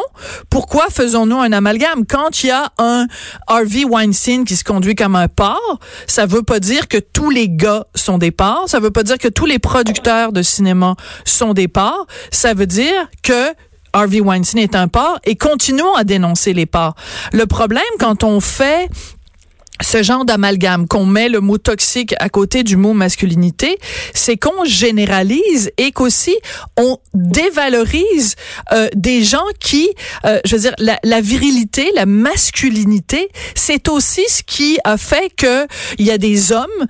pourquoi 0.50 0.88
faisons-nous 0.90 1.38
un 1.38 1.52
amalgame? 1.52 2.06
Quand 2.08 2.44
il 2.44 2.48
y 2.48 2.52
a 2.52 2.72
un 2.80 3.06
Harvey 3.46 3.84
Weinstein 3.84 4.46
qui 4.46 4.56
se 4.56 4.64
conduit 4.64 4.96
comme 4.96 5.16
un 5.18 5.28
porc, 5.28 5.80
ça 6.08 6.26
veut 6.26 6.44
pas 6.44 6.60
dire 6.60 6.88
que 6.88 6.98
tous 6.98 7.30
les 7.30 7.50
gars 7.50 7.86
sont 7.96 8.18
des 8.18 8.32
porcs, 8.32 8.70
ça 8.70 8.80
veut 8.80 8.92
pas 8.92 9.04
dire 9.04 9.18
que 9.18 9.28
tous 9.28 9.46
les 9.46 9.60
producteurs 9.60 10.32
de 10.32 10.42
cinéma 10.42 10.96
sont 11.26 11.54
des 11.54 11.68
porcs, 11.68 12.08
ça 12.32 12.54
veut 12.54 12.68
dire 12.68 13.10
que 13.24 13.54
Harvey 13.94 14.20
Weinstein 14.20 14.60
est 14.60 14.76
un 14.76 14.88
porc 14.88 15.20
et 15.24 15.36
continuons 15.36 15.96
à 15.96 16.04
dénoncer 16.04 16.54
les 16.54 16.66
porcs. 16.66 16.96
Le 17.34 17.46
problème 17.46 17.84
quand 18.00 18.24
on 18.24 18.40
fait 18.40 18.90
ce 19.82 20.04
genre 20.04 20.26
d'amalgame, 20.26 20.88
qu'on 20.88 21.06
met 21.06 21.30
le 21.30 21.40
mot 21.40 21.58
toxique 21.58 22.16
à 22.20 22.30
côté 22.30 22.64
du 22.64 22.78
mot 22.78 22.94
masculinité, 22.94 23.78
c'est 24.14 24.38
qu'on 24.38 24.66
généralise 24.66 25.72
et 25.78 25.92
qu'aussi 25.92 26.36
on 26.78 26.98
dévalorise 27.14 28.36
euh, 28.74 28.90
des 28.96 29.24
gens 29.24 29.46
qui, 29.60 29.90
euh, 30.26 30.40
je 30.46 30.56
veux 30.56 30.62
dire, 30.62 30.76
la, 30.80 31.00
la 31.04 31.22
virilité, 31.22 31.92
la 31.96 32.06
masculinité, 32.06 33.30
c'est 33.56 33.88
aussi 33.88 34.24
ce 34.28 34.44
qui 34.44 34.78
a 34.84 34.98
fait 34.98 35.32
que 35.36 35.68
il 35.98 36.06
y 36.06 36.12
a 36.12 36.18
des 36.18 36.52
hommes 36.52 36.88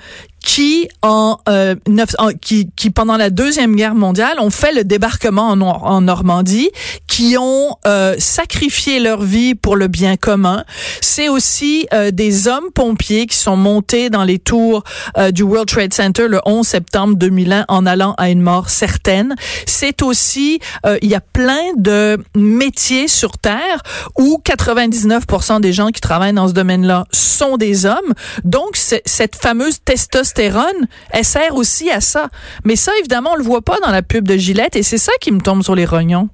qui 0.47 0.87
en, 1.01 1.37
euh, 1.49 1.75
neuf- 1.89 2.15
en- 2.19 2.29
qui, 2.29 2.69
qui 2.77 2.89
pendant 2.89 3.17
la 3.17 3.29
deuxième 3.29 3.75
guerre 3.75 3.95
mondiale 3.95 4.37
ont 4.39 4.49
fait 4.49 4.71
le 4.71 4.85
débarquement 4.85 5.49
en, 5.49 5.57
Nor- 5.57 5.83
en 5.83 5.99
Normandie, 5.99 6.69
qui 7.05 7.35
ont 7.37 7.75
euh, 7.85 8.15
sacrifié 8.17 9.01
leur 9.01 9.21
vie 9.21 9.55
pour 9.55 9.75
le 9.75 9.87
bien 9.89 10.15
commun. 10.15 10.63
C'est 11.01 11.27
aussi 11.27 11.85
euh, 11.93 12.11
des 12.11 12.47
hommes 12.47 12.71
pompiers 12.73 13.25
qui 13.27 13.35
sont 13.35 13.57
montés 13.57 14.09
dans 14.09 14.23
les 14.23 14.39
tours 14.39 14.83
euh, 15.17 15.31
du 15.31 15.43
World 15.43 15.67
Trade 15.67 15.93
Center 15.93 16.29
le 16.29 16.39
11 16.45 16.65
septembre 16.65 17.15
2001 17.17 17.65
en 17.67 17.85
allant 17.85 18.13
à 18.17 18.29
une 18.29 18.41
mort 18.41 18.69
certaine. 18.69 19.35
C'est 19.65 20.01
aussi 20.01 20.59
euh, 20.85 20.97
il 21.01 21.09
y 21.09 21.15
a 21.15 21.19
plein 21.21 21.73
de 21.75 22.17
métiers 22.37 23.09
sur 23.09 23.37
terre 23.37 23.81
où 24.17 24.41
99% 24.45 25.59
des 25.59 25.73
gens 25.73 25.89
qui 25.89 25.99
travaillent 25.99 26.31
dans 26.31 26.47
ce 26.47 26.53
domaine-là 26.53 27.03
sont 27.11 27.57
des 27.57 27.85
hommes. 27.85 28.13
Donc 28.45 28.77
cette 28.77 29.35
fameuse 29.35 29.79
testostérone, 29.83 30.36
elle 30.39 31.23
sert 31.23 31.55
aussi 31.55 31.89
à 31.91 32.01
ça. 32.01 32.29
Mais 32.65 32.75
ça 32.75 32.91
évidemment 32.99 33.31
on 33.33 33.37
le 33.37 33.43
voit 33.43 33.61
pas 33.61 33.77
dans 33.85 33.91
la 33.91 34.01
pub 34.01 34.27
de 34.27 34.35
Gillette 34.37 34.75
et 34.75 34.83
c'est 34.83 34.97
ça 34.97 35.11
qui 35.21 35.31
me 35.31 35.39
tombe 35.41 35.61
sur 35.63 35.75
les 35.75 35.85
rognons. 35.85 36.29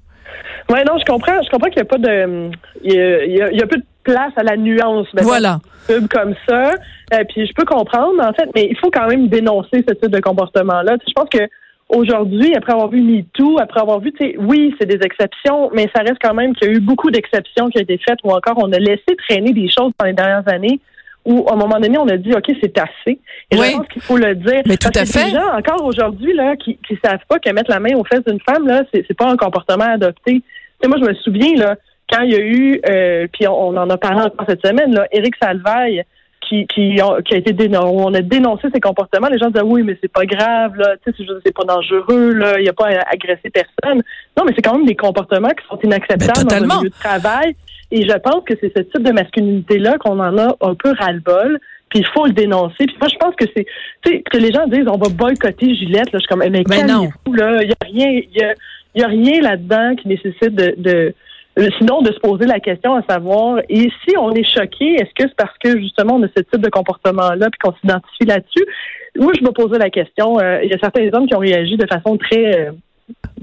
Ouais, 0.69 0.83
non, 0.85 0.97
je 0.97 1.05
comprends. 1.05 1.41
Je 1.43 1.49
comprends 1.49 1.69
qu'il 1.69 1.81
n'y 1.81 1.87
a 1.87 1.91
pas 1.91 1.97
de. 1.97 2.49
Il 2.83 2.93
y 2.93 2.99
a, 2.99 3.25
il 3.25 3.35
y 3.37 3.41
a- 3.41 3.51
il 3.51 3.59
y 3.59 3.61
a 3.61 3.67
peu 3.67 3.77
de 3.77 3.83
place 4.03 4.31
à 4.37 4.43
la 4.43 4.55
nuance. 4.55 5.07
Voilà. 5.21 5.59
une 5.89 5.95
pub 5.95 6.07
comme 6.07 6.35
ça. 6.47 6.71
Euh, 7.13 7.23
puis 7.29 7.45
je 7.45 7.53
peux 7.53 7.65
comprendre, 7.65 8.21
en 8.23 8.31
fait, 8.33 8.49
mais 8.55 8.67
il 8.71 8.77
faut 8.77 8.89
quand 8.89 9.07
même 9.07 9.27
dénoncer 9.27 9.83
ce 9.87 9.93
type 9.93 10.09
de 10.11 10.19
comportement-là. 10.21 10.95
Je 11.05 11.11
pense 11.13 11.27
que 11.29 11.43
aujourd'hui, 11.89 12.55
après 12.55 12.71
avoir 12.73 12.89
vu 12.89 13.01
MeToo, 13.01 13.59
après 13.59 13.81
avoir 13.81 13.99
vu, 13.99 14.13
oui, 14.39 14.73
c'est 14.79 14.85
des 14.87 14.99
exceptions, 15.05 15.69
mais 15.73 15.89
ça 15.95 16.01
reste 16.01 16.17
quand 16.21 16.33
même 16.33 16.55
qu'il 16.55 16.67
y 16.69 16.71
a 16.71 16.73
eu 16.75 16.79
beaucoup 16.79 17.11
d'exceptions 17.11 17.69
qui 17.69 17.77
ont 17.77 17.81
été 17.81 17.97
faites 17.97 18.19
ou 18.23 18.31
encore 18.31 18.55
on 18.57 18.71
a 18.71 18.79
laissé 18.79 19.15
traîner 19.27 19.51
des 19.51 19.67
choses 19.69 19.91
dans 19.99 20.05
les 20.05 20.13
dernières 20.13 20.47
années 20.47 20.79
où, 21.25 21.47
à 21.49 21.53
un 21.53 21.55
moment 21.55 21.79
donné, 21.79 21.97
on 21.97 22.07
a 22.07 22.17
dit, 22.17 22.33
OK, 22.33 22.45
c'est 22.61 22.77
assez. 22.77 23.19
Et 23.51 23.57
Oui. 23.57 23.67
je 23.71 23.77
pense 23.77 23.87
qu'il 23.87 24.01
faut 24.01 24.17
le 24.17 24.35
dire. 24.35 24.61
Mais 24.65 24.77
tout 24.77 24.89
Parce 24.93 25.15
à 25.15 25.19
fait. 25.19 25.25
Les 25.27 25.31
gens, 25.31 25.53
encore 25.57 25.83
aujourd'hui, 25.85 26.33
là, 26.33 26.55
qui 26.55 26.77
ne 26.91 26.97
savent 27.03 27.19
pas 27.27 27.39
que 27.39 27.49
mettre 27.51 27.71
la 27.71 27.79
main 27.79 27.95
aux 27.95 28.03
fesses 28.03 28.23
d'une 28.25 28.41
femme, 28.41 28.67
là, 28.67 28.83
c'est 28.93 29.05
c'est 29.07 29.17
pas 29.17 29.29
un 29.29 29.37
comportement 29.37 29.85
adopté. 29.93 30.33
Tu 30.33 30.43
sais, 30.81 30.87
moi, 30.87 30.97
je 31.01 31.05
me 31.05 31.13
souviens, 31.15 31.55
là, 31.55 31.75
quand 32.11 32.21
il 32.23 32.31
y 32.31 32.35
a 32.35 32.39
eu, 32.39 32.81
euh, 32.89 33.27
puis 33.31 33.47
on, 33.47 33.69
on 33.69 33.77
en 33.77 33.89
a 33.89 33.97
parlé 33.97 34.21
encore 34.21 34.45
cette 34.47 34.65
semaine, 34.65 34.93
là, 34.93 35.07
Éric 35.11 35.35
Salvaille, 35.41 36.03
qui, 36.41 36.67
qui, 36.67 36.99
ont- 37.01 37.21
qui 37.21 37.35
a 37.35 37.37
été 37.37 37.53
dénoncé, 37.53 37.87
on 37.87 38.13
a 38.13 38.19
dénoncé 38.21 38.67
ces 38.73 38.81
comportements, 38.81 39.29
les 39.29 39.37
gens 39.39 39.47
disaient 39.49 39.63
oui, 39.63 39.81
mais 39.81 39.97
c'est 40.01 40.11
pas 40.11 40.25
grave, 40.25 40.75
là, 40.75 40.95
tu 41.05 41.13
sais, 41.13 41.23
c'est 41.45 41.55
pas 41.55 41.63
dangereux, 41.63 42.33
là, 42.33 42.59
il 42.59 42.63
n'y 42.63 42.69
a 42.69 42.73
pas 42.73 42.87
à 42.89 43.13
agresser 43.13 43.49
personne. 43.49 44.03
Non, 44.37 44.43
mais 44.45 44.51
c'est 44.53 44.61
quand 44.61 44.75
même 44.77 44.85
des 44.85 44.95
comportements 44.97 45.47
qui 45.51 45.65
sont 45.69 45.79
inacceptables 45.81 46.45
Ben, 46.49 46.59
dans 46.67 46.73
un 46.73 46.77
milieu 46.79 46.89
de 46.89 46.95
travail. 46.95 47.55
Et 47.95 48.01
je 48.07 48.17
pense 48.17 48.43
que 48.45 48.53
c'est 48.59 48.71
ce 48.75 48.81
type 48.83 49.03
de 49.03 49.11
masculinité-là 49.11 49.97
qu'on 49.99 50.19
en 50.19 50.37
a 50.37 50.55
un 50.61 50.75
peu 50.75 50.91
ras-le-bol. 50.97 51.59
Puis 51.89 51.99
il 51.99 52.07
faut 52.07 52.25
le 52.25 52.33
dénoncer. 52.33 52.85
Puis 52.87 52.95
moi, 52.99 53.07
je 53.07 53.17
pense 53.17 53.35
que 53.35 53.45
c'est, 53.55 53.65
tu 54.03 54.11
sais, 54.11 54.23
que 54.23 54.37
les 54.37 54.51
gens 54.51 54.65
disent, 54.65 54.87
on 54.87 54.97
va 54.97 55.09
boycotter 55.09 55.75
Gillette. 55.75 56.11
Là, 56.11 56.17
je 56.17 56.19
suis 56.19 56.27
comme, 56.27 56.39
mais 56.39 56.49
Ben 56.63 56.87
non. 56.87 57.03
calmez-vous, 57.03 57.33
là. 57.33 57.61
Il 57.63 57.69
y 57.69 57.71
a 57.71 57.85
rien, 57.85 58.09
il 58.09 58.35
y 58.35 58.43
a, 58.43 58.53
il 58.95 59.01
y 59.01 59.03
a 59.03 59.07
rien 59.07 59.41
là-dedans 59.41 59.95
qui 59.95 60.07
nécessite 60.07 60.55
de, 60.55 60.73
de 60.77 61.13
sinon 61.77 62.01
de 62.01 62.11
se 62.11 62.19
poser 62.19 62.47
la 62.47 62.59
question 62.59 62.95
à 62.95 63.03
savoir, 63.07 63.59
et 63.69 63.87
si 64.03 64.17
on 64.17 64.31
est 64.31 64.43
choqué, 64.43 64.95
est-ce 64.95 65.13
que 65.13 65.29
c'est 65.29 65.35
parce 65.35 65.55
que 65.63 65.77
justement 65.79 66.15
on 66.15 66.23
a 66.23 66.27
ce 66.35 66.41
type 66.41 66.61
de 66.61 66.69
comportement-là 66.69 67.47
puis 67.51 67.59
qu'on 67.63 67.73
s'identifie 67.79 68.25
là-dessus? 68.25 68.65
Moi, 69.19 69.33
je 69.39 69.43
me 69.43 69.51
posais 69.51 69.77
la 69.77 69.91
question. 69.91 70.39
euh, 70.39 70.61
il 70.63 70.71
y 70.71 70.73
a 70.73 70.79
certains 70.79 71.07
hommes 71.13 71.27
qui 71.27 71.35
ont 71.35 71.39
réagi 71.39 71.77
de 71.77 71.85
façon 71.85 72.17
très 72.17 72.59
euh, 72.59 72.71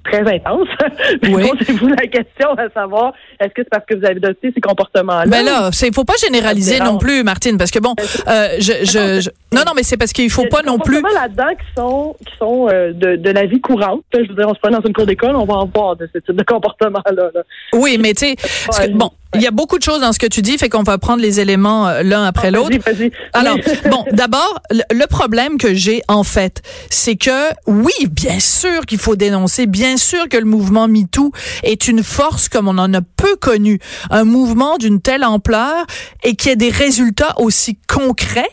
très 0.00 0.21
intense. 0.21 0.69
Oui. 1.23 1.49
Posez-vous 1.49 1.88
la 1.88 2.07
question 2.07 2.49
à 2.57 2.69
savoir, 2.73 3.12
est-ce 3.40 3.49
que 3.50 3.62
c'est 3.62 3.69
parce 3.71 3.85
que 3.87 3.95
vous 3.95 4.04
avez 4.04 4.16
adopté 4.16 4.52
ces 4.54 4.61
comportements-là? 4.61 5.26
Ben 5.26 5.45
là, 5.45 5.71
c'est 5.73 5.95
faut 5.95 6.04
pas 6.04 6.14
généraliser 6.21 6.78
non 6.80 6.99
plus, 6.99 7.23
Martine, 7.23 7.57
parce 7.59 7.71
que 7.71 7.78
bon, 7.78 7.95
euh, 8.28 8.49
je, 8.59 8.73
je, 8.85 9.21
je- 9.21 9.30
non 9.57 9.62
non, 9.66 9.73
mais 9.76 9.83
c'est 9.83 9.97
parce 9.97 10.12
qu'il 10.12 10.30
faut 10.30 10.42
Il 10.42 10.45
y 10.45 10.49
a 10.49 10.50
pas 10.50 10.62
non 10.62 10.78
plus. 10.78 10.97
comportements 11.02 11.21
là-dedans 11.21 11.54
qui 11.59 11.66
sont 11.76 12.16
qui 12.26 12.33
sont 12.38 12.69
euh, 12.69 12.92
de, 12.92 13.16
de 13.16 13.30
la 13.30 13.47
vie 13.47 13.61
courante. 13.61 14.02
Je 14.12 14.21
veux 14.21 14.35
dire, 14.35 14.47
on 14.49 14.54
se 14.54 14.61
prend 14.61 14.71
dans 14.71 14.80
une 14.87 14.92
cour 14.92 15.07
d'école, 15.07 15.37
on 15.37 15.45
va 15.45 15.54
en 15.54 15.66
voir 15.66 15.97
de 15.97 16.09
ce 16.12 16.19
type 16.19 16.37
de 16.37 16.42
comportement-là. 16.45 17.30
là. 17.35 17.42
Oui, 17.75 17.99
mais 18.00 18.14
tu 18.14 18.26
sais, 18.71 18.88
bon, 18.90 19.11
il 19.35 19.42
y 19.42 19.47
a 19.47 19.50
beaucoup 19.52 19.78
de 19.78 19.83
choses 19.83 20.00
dans 20.00 20.12
ce 20.12 20.19
que 20.19 20.26
tu 20.26 20.42
dis, 20.42 20.59
fait 20.59 20.69
qu'on 20.69 20.83
va 20.83 20.99
prendre 20.99 21.23
les 21.23 21.38
éléments 21.40 21.88
euh, 21.88 22.02
l'un 22.02 22.25
après 22.25 22.50
l'autre. 22.50 22.76
Vas-y, 22.85 22.95
vas-y. 22.95 23.12
Alors, 23.33 23.57
bon, 23.90 24.04
d'abord, 24.12 24.61
le 24.71 25.07
problème 25.07 25.57
que 25.59 25.75
j'ai, 25.75 26.02
en 26.09 26.25
fait, 26.25 26.62
c'est 26.90 27.16
que, 27.16 27.50
oui, 27.66 27.92
bien 28.11 28.40
sûr 28.40 28.87
qu'il 28.87 28.99
faut 28.99 29.16
dénoncer, 29.16 29.66
bien 29.66 29.89
sûr 29.97 30.28
que 30.28 30.37
le 30.37 30.44
mouvement 30.44 30.88
MeToo 30.88 31.32
est 31.62 31.88
une 31.88 32.02
force 32.02 32.49
comme 32.49 32.68
on 32.68 32.78
en 32.78 32.92
a 32.94 33.00
peu 33.02 33.37
connu, 33.37 33.78
un 34.11 34.25
mouvement 34.25 34.78
d'une 34.78 35.00
telle 35.00 35.25
ampleur 35.25 35.87
et 36.23 36.37
qui 36.37 36.49
ait 36.49 36.56
des 36.56 36.70
résultats 36.70 37.35
aussi 37.38 37.78
concrets. 37.88 38.50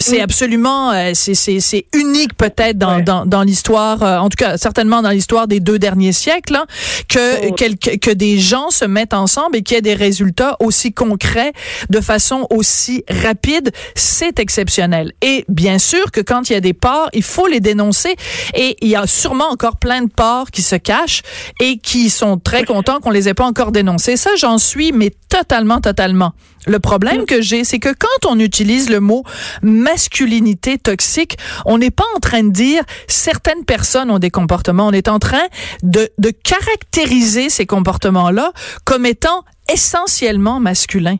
C'est 0.00 0.20
absolument, 0.20 0.92
euh, 0.92 1.12
c'est 1.14 1.86
unique 1.94 2.36
peut-être 2.36 2.78
dans 2.78 2.96
Ouais. 2.96 3.02
dans, 3.02 3.26
dans 3.26 3.42
l'histoire, 3.42 4.02
euh, 4.02 4.18
en 4.18 4.28
tout 4.28 4.36
cas 4.36 4.56
certainement 4.56 5.02
dans 5.02 5.10
l'histoire 5.10 5.48
des 5.48 5.60
deux 5.60 5.78
derniers 5.78 6.12
siècles, 6.12 6.56
hein, 6.56 6.66
que 7.08 7.48
Oh. 7.48 7.54
que 8.00 8.10
des 8.10 8.38
gens 8.38 8.70
se 8.70 8.84
mettent 8.84 9.14
ensemble 9.14 9.56
et 9.56 9.62
qu'il 9.62 9.74
y 9.74 9.78
ait 9.78 9.82
des 9.82 9.94
résultats 9.94 10.56
aussi 10.60 10.92
concrets 10.92 11.52
de 11.90 12.00
façon 12.00 12.46
aussi 12.50 13.04
rapide, 13.08 13.70
c'est 13.94 14.38
exceptionnel. 14.38 15.12
Et 15.22 15.44
bien 15.48 15.78
sûr 15.78 16.10
que 16.10 16.20
quand 16.20 16.48
il 16.48 16.54
y 16.54 16.56
a 16.56 16.60
des 16.60 16.72
ports, 16.74 17.08
il 17.12 17.22
faut 17.22 17.46
les 17.46 17.60
dénoncer. 17.60 18.14
Et 18.54 18.76
il 18.80 18.88
y 18.88 18.96
a 18.96 19.06
sûrement 19.06 19.48
encore 19.50 19.76
plein 19.76 20.02
de 20.02 20.10
ports 20.10 20.50
qui 20.50 20.62
se 20.62 20.76
cachent 20.76 21.22
et 21.60 21.78
qui 21.78 22.10
sont 22.10 22.38
très 22.38 22.64
contents 22.64 23.00
qu'on 23.00 23.10
les 23.10 23.28
ait 23.28 23.34
pas 23.34 23.46
encore 23.46 23.72
dénoncés. 23.72 24.16
Ça, 24.16 24.30
j'en 24.36 24.58
suis, 24.58 24.92
mais 24.92 25.12
totalement, 25.28 25.80
totalement. 25.80 26.32
Le 26.66 26.78
problème 26.80 27.26
que 27.26 27.40
j'ai, 27.40 27.64
c'est 27.64 27.78
que 27.78 27.94
quand 27.96 28.28
on 28.28 28.38
utilise 28.38 28.90
le 28.90 29.00
mot 29.00 29.24
masculinité 29.62 30.78
toxique, 30.78 31.38
on 31.64 31.78
n'est 31.78 31.90
pas 31.90 32.04
en 32.16 32.20
train 32.20 32.42
de 32.42 32.50
dire 32.50 32.82
certaines 33.06 33.64
personnes 33.64 34.10
ont 34.10 34.18
des 34.18 34.30
comportements. 34.30 34.88
On 34.88 34.92
est 34.92 35.08
en 35.08 35.18
train 35.18 35.46
de, 35.82 36.10
de 36.18 36.30
caractériser 36.30 37.50
ces 37.50 37.66
comportements-là 37.66 38.52
comme 38.84 39.06
étant 39.06 39.44
essentiellement 39.72 40.60
masculins. 40.60 41.18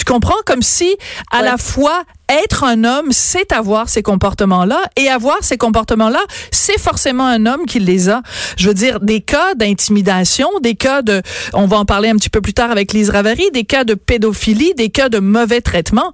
Tu 0.00 0.04
comprends? 0.06 0.40
Comme 0.46 0.62
si, 0.62 0.96
à 1.30 1.40
Ouais. 1.40 1.44
la 1.44 1.58
fois, 1.58 2.04
être 2.30 2.64
un 2.64 2.84
homme, 2.84 3.08
c'est 3.10 3.52
avoir 3.52 3.90
ces 3.90 4.02
comportements-là, 4.02 4.80
et 4.96 5.08
avoir 5.10 5.36
ces 5.42 5.58
comportements-là, 5.58 6.20
c'est 6.50 6.80
forcément 6.80 7.26
un 7.26 7.44
homme 7.44 7.66
qui 7.66 7.80
les 7.80 8.08
a. 8.08 8.22
Je 8.56 8.68
veux 8.68 8.72
dire, 8.72 9.00
des 9.00 9.20
cas 9.20 9.52
d'intimidation, 9.54 10.48
des 10.62 10.74
cas 10.74 11.02
de, 11.02 11.20
on 11.52 11.66
va 11.66 11.76
en 11.76 11.84
parler 11.84 12.08
un 12.08 12.16
petit 12.16 12.30
peu 12.30 12.40
plus 12.40 12.54
tard 12.54 12.70
avec 12.70 12.94
Lise 12.94 13.10
Ravary, 13.10 13.50
des 13.52 13.64
cas 13.64 13.84
de 13.84 13.92
pédophilie, 13.92 14.72
des 14.74 14.88
cas 14.88 15.10
de 15.10 15.18
mauvais 15.18 15.60
traitement. 15.60 16.12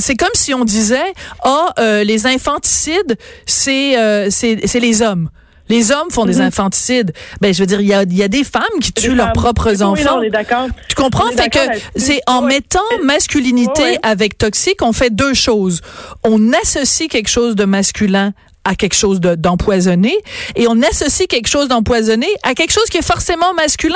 C'est 0.00 0.16
comme 0.16 0.34
si 0.34 0.52
on 0.52 0.64
disait, 0.64 1.14
ah, 1.44 1.72
euh, 1.78 2.02
les 2.02 2.26
infanticides, 2.26 3.16
c'est, 3.46 3.96
euh, 3.96 4.26
c'est, 4.30 4.66
c'est 4.66 4.80
les 4.80 5.02
hommes. 5.02 5.30
Les 5.70 5.90
hommes 5.92 6.10
font 6.10 6.26
des 6.26 6.40
infanticides. 6.42 7.12
Ben, 7.40 7.54
je 7.54 7.60
veux 7.60 7.66
dire, 7.66 7.80
il 7.80 7.86
y 7.86 7.94
a, 7.94 8.02
il 8.02 8.16
y 8.16 8.22
a 8.22 8.28
des 8.28 8.44
femmes 8.44 8.62
qui 8.82 8.92
tuent 8.92 9.14
leurs 9.14 9.32
propres 9.32 9.70
Oui, 9.70 9.76
oui, 9.76 9.78
non, 9.80 9.86
enfants. 9.92 10.18
on 10.18 10.22
est 10.22 10.30
d'accord. 10.30 10.66
Tu 10.88 10.94
comprends? 10.94 11.30
Fait 11.30 11.48
que 11.48 11.58
c'est 11.96 12.20
en 12.26 12.42
mettant 12.42 12.80
masculinité 13.04 13.96
avec 14.02 14.36
toxique, 14.36 14.82
on 14.82 14.92
fait 14.92 15.10
deux 15.14 15.32
choses. 15.34 15.80
On 16.24 16.52
associe 16.52 17.08
quelque 17.08 17.28
chose 17.30 17.54
de 17.54 17.64
masculin 17.64 18.32
à 18.64 18.74
quelque 18.74 18.94
chose 18.94 19.20
de- 19.20 19.36
d'empoisonné 19.36 20.14
et 20.56 20.66
on 20.68 20.82
associe 20.82 21.26
quelque 21.28 21.48
chose 21.48 21.68
d'empoisonné 21.68 22.26
à 22.42 22.54
quelque 22.54 22.72
chose 22.72 22.84
qui 22.90 22.98
est 22.98 23.06
forcément 23.06 23.54
masculin. 23.54 23.94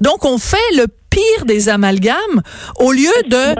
Donc 0.00 0.24
on 0.24 0.38
fait 0.38 0.56
le 0.76 0.86
pire 1.10 1.44
des 1.46 1.68
amalgames 1.68 2.42
au 2.76 2.90
lieu 2.92 3.12
de. 3.28 3.54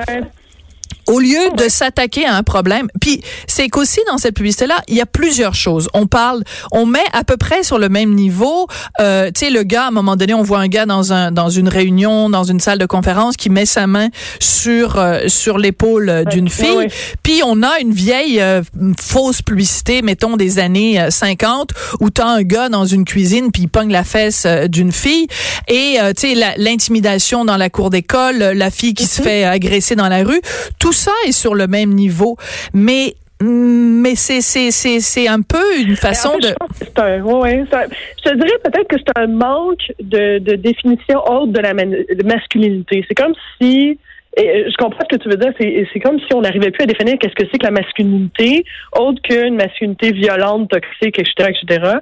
Au 1.10 1.18
lieu 1.18 1.38
de 1.56 1.68
s'attaquer 1.68 2.24
à 2.24 2.36
un 2.36 2.42
problème. 2.42 2.88
Puis 3.00 3.22
c'est 3.46 3.68
qu'aussi 3.68 4.00
dans 4.08 4.18
cette 4.18 4.34
publicité-là, 4.34 4.76
il 4.88 4.96
y 4.96 5.00
a 5.00 5.06
plusieurs 5.06 5.54
choses. 5.54 5.88
On 5.94 6.06
parle, 6.06 6.42
on 6.72 6.86
met 6.86 7.04
à 7.12 7.24
peu 7.24 7.36
près 7.36 7.62
sur 7.62 7.78
le 7.78 7.88
même 7.88 8.14
niveau. 8.14 8.66
Euh, 9.00 9.30
tu 9.34 9.46
sais, 9.46 9.50
le 9.50 9.62
gars, 9.62 9.84
à 9.84 9.88
un 9.88 9.90
moment 9.90 10.16
donné, 10.16 10.34
on 10.34 10.42
voit 10.42 10.60
un 10.60 10.68
gars 10.68 10.86
dans 10.86 11.12
un 11.12 11.32
dans 11.32 11.50
une 11.50 11.68
réunion, 11.68 12.30
dans 12.30 12.44
une 12.44 12.60
salle 12.60 12.78
de 12.78 12.86
conférence, 12.86 13.36
qui 13.36 13.50
met 13.50 13.66
sa 13.66 13.86
main 13.86 14.08
sur 14.38 14.98
euh, 14.98 15.28
sur 15.28 15.58
l'épaule 15.58 16.08
euh, 16.08 16.24
d'une 16.24 16.48
fille. 16.48 16.70
ouais. 16.70 16.88
Puis 17.22 17.42
on 17.44 17.62
a 17.62 17.80
une 17.80 17.92
vieille 17.92 18.40
euh, 18.40 18.62
fausse 19.00 19.42
publicité, 19.42 20.02
mettons 20.02 20.36
des 20.36 20.58
années 20.58 21.00
euh, 21.00 21.10
50, 21.10 21.70
où 22.00 22.10
t'as 22.10 22.26
un 22.26 22.42
gars 22.42 22.68
dans 22.68 22.84
une 22.84 23.04
cuisine 23.04 23.50
puis 23.52 23.62
il 23.62 23.68
pogne 23.68 23.92
la 23.92 24.04
fesse 24.04 24.44
euh, 24.46 24.68
d'une 24.68 24.92
fille 24.92 25.26
et 25.68 25.96
euh, 26.00 26.12
tu 26.12 26.34
sais 26.34 26.54
l'intimidation 26.56 27.44
dans 27.44 27.56
la 27.56 27.70
cour 27.70 27.90
d'école, 27.90 28.42
euh, 28.42 28.54
la 28.54 28.70
fille 28.70 28.94
qui 28.94 29.06
se 29.06 29.22
fait 29.22 29.44
agresser 29.44 29.96
dans 29.96 30.08
la 30.08 30.22
rue, 30.24 30.40
tout 30.78 30.92
ça 31.00 31.12
est 31.26 31.32
sur 31.32 31.54
le 31.54 31.66
même 31.66 31.90
niveau, 31.90 32.36
mais 32.74 33.14
mais 33.42 34.14
c'est 34.16 34.42
c'est 34.42 34.70
c'est 34.70 35.00
c'est 35.00 35.26
un 35.26 35.40
peu 35.40 35.64
une 35.80 35.96
façon 35.96 36.28
En 36.28 36.32
fait, 36.32 36.40
de 36.40 36.48
je 36.48 36.54
pense 36.54 36.78
que 36.78 36.84
c'est 36.84 36.98
un, 37.00 37.22
ouais, 37.22 37.34
ouais, 37.42 37.64
c'est 37.70 37.76
un- 37.76 37.88
je 38.18 38.30
te 38.30 38.34
dirais 38.36 38.58
peut-être 38.62 38.88
que 38.88 38.96
c'est 38.98 39.18
un 39.18 39.28
manque 39.28 39.84
de, 39.98 40.38
de 40.38 40.54
définition 40.56 41.18
haute 41.26 41.50
de 41.52 41.60
la 41.60 41.72
man- 41.72 42.04
de 42.20 42.22
masculinité. 42.26 43.02
C'est 43.08 43.14
comme 43.14 43.32
si, 43.58 43.98
et 44.36 44.46
euh, 44.48 44.68
je 44.70 44.76
comprends 44.76 45.00
ce 45.10 45.16
que 45.16 45.22
tu 45.22 45.30
veux 45.30 45.38
dire, 45.38 45.52
c'est, 45.58 45.86
c'est 45.90 46.00
comme 46.00 46.18
si 46.20 46.34
on 46.34 46.42
n'arrivait 46.42 46.70
plus 46.70 46.82
à 46.82 46.86
définir 46.86 47.16
qu'est-ce 47.18 47.34
que 47.34 47.48
c'est 47.50 47.58
que 47.58 47.64
la 47.64 47.70
masculinité, 47.70 48.64
autre 48.98 49.22
qu'une 49.22 49.54
masculinité 49.56 50.12
violente, 50.12 50.68
toxique, 50.70 51.18
etc., 51.18 51.32
etc. 51.54 51.92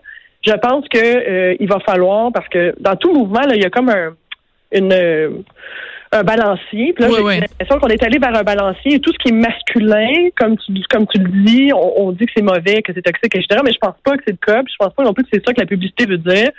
Je 0.44 0.52
pense 0.54 0.84
que 0.88 0.98
euh, 0.98 1.54
il 1.60 1.68
va 1.68 1.78
falloir, 1.86 2.32
parce 2.32 2.48
que 2.48 2.74
dans 2.80 2.96
tout 2.96 3.12
mouvement, 3.14 3.40
là, 3.42 3.54
il 3.54 3.62
y 3.62 3.64
a 3.64 3.70
comme 3.70 3.90
un, 3.90 4.14
une, 4.72 4.92
euh, 4.92 5.30
un 6.12 6.22
balancier. 6.22 6.92
Puis 6.92 7.04
là, 7.04 7.10
Oui, 7.10 7.16
j'ai 7.18 7.22
oui. 7.24 7.40
l'impression 7.40 7.78
qu'on 7.78 7.88
est 7.88 8.02
allé 8.02 8.18
vers 8.18 8.34
un 8.34 8.42
balancier 8.42 8.94
et 8.94 9.00
tout 9.00 9.12
ce 9.12 9.18
qui 9.18 9.28
est 9.28 9.32
masculin, 9.36 10.28
comme 10.36 10.56
tu, 10.58 10.72
comme 10.90 11.06
tu 11.06 11.18
le 11.18 11.28
dis, 11.44 11.70
on, 11.72 12.02
on 12.06 12.12
dit 12.12 12.26
que 12.26 12.32
c'est 12.36 12.42
mauvais, 12.42 12.82
que 12.82 12.92
c'est 12.94 13.02
toxique, 13.02 13.34
etc. 13.34 13.60
Mais 13.64 13.72
je 13.72 13.78
pense 13.78 13.94
pas 14.04 14.16
que 14.16 14.22
c'est 14.26 14.32
le 14.32 14.38
cas. 14.44 14.62
Puis 14.62 14.72
je 14.72 14.84
pense 14.84 14.94
pas 14.94 15.04
non 15.04 15.12
plus 15.12 15.24
que 15.24 15.30
c'est 15.32 15.44
ça 15.44 15.52
que 15.52 15.60
la 15.60 15.66
publicité 15.66 16.06
veut 16.06 16.18
dire. 16.18 16.50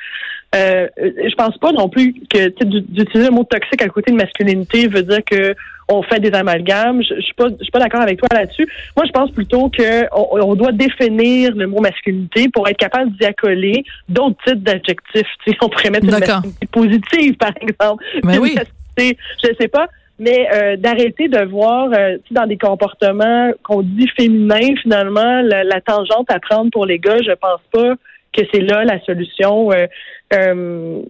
Euh, 0.56 0.88
je 0.98 1.36
pense 1.36 1.58
pas 1.60 1.72
non 1.72 1.89
plus 1.89 2.13
que 2.29 2.50
d'utiliser 2.63 3.29
le 3.29 3.36
mot 3.36 3.44
toxique 3.44 3.82
à 3.84 3.88
côté 3.88 4.12
de 4.12 4.18
masculinité 4.18 4.88
veut 4.88 5.03
dire 5.03 5.24
que 5.24 5.53
on 5.91 6.03
fait 6.03 6.20
des 6.20 6.32
amalgames. 6.34 7.01
Je, 7.01 7.15
je 7.15 7.22
suis 7.22 7.34
pas, 7.34 7.48
je 7.50 7.63
suis 7.63 7.72
pas 7.72 7.79
d'accord 7.79 8.01
avec 8.01 8.20
toi 8.20 8.27
là-dessus. 8.32 8.68
Moi, 8.96 9.06
je 9.08 9.12
pense 9.12 9.32
plutôt 9.32 9.70
que 9.70 10.06
on, 10.15 10.39
on 10.41 10.56
doit 10.56 10.72
définir 10.72 11.53
le 11.56 11.68
mot 11.68 11.82
masculinité 11.82 12.48
pour 12.50 12.68
être 12.68 12.77
capable 12.77 13.12
d'y 13.18 13.25
accoler 13.25 13.84
d'autres 14.08 14.38
types 14.46 14.63
d'adjectifs. 14.63 15.27
Tu 15.44 15.51
sais, 15.51 15.58
on 15.62 15.70
pourrait 15.70 15.89
mettre 15.89 16.06
une 16.06 16.12
masculinité 16.12 16.68
positive, 16.72 17.38
par 17.38 17.53
exemple. 17.60 18.03
Ben 18.24 18.34
Une 18.36 18.39
oui. 18.39 18.56
Masculinité, 19.00 19.18
je 19.44 19.50
sais 19.60 19.68
pas. 19.68 19.88
Mais 20.22 20.48
euh, 20.53 20.75
d'arrêter 20.75 21.29
de 21.29 21.46
voir 21.46 21.89
euh, 21.94 22.18
dans 22.32 22.46
des 22.46 22.58
comportements 22.58 23.51
qu'on 23.63 23.82
dit 23.84 24.10
féminins, 24.18 24.75
finalement, 24.82 25.41
la, 25.41 25.63
la 25.63 25.79
tangente 25.79 26.29
à 26.29 26.39
prendre 26.39 26.70
pour 26.72 26.86
les 26.86 27.00
gars, 27.00 27.18
je 27.25 27.32
pense 27.32 27.62
pas 27.72 27.94
que 28.34 28.41
c'est 28.53 28.60
là 28.62 28.84
la 28.84 29.00
solution. 29.06 29.72
euh, 29.72 29.88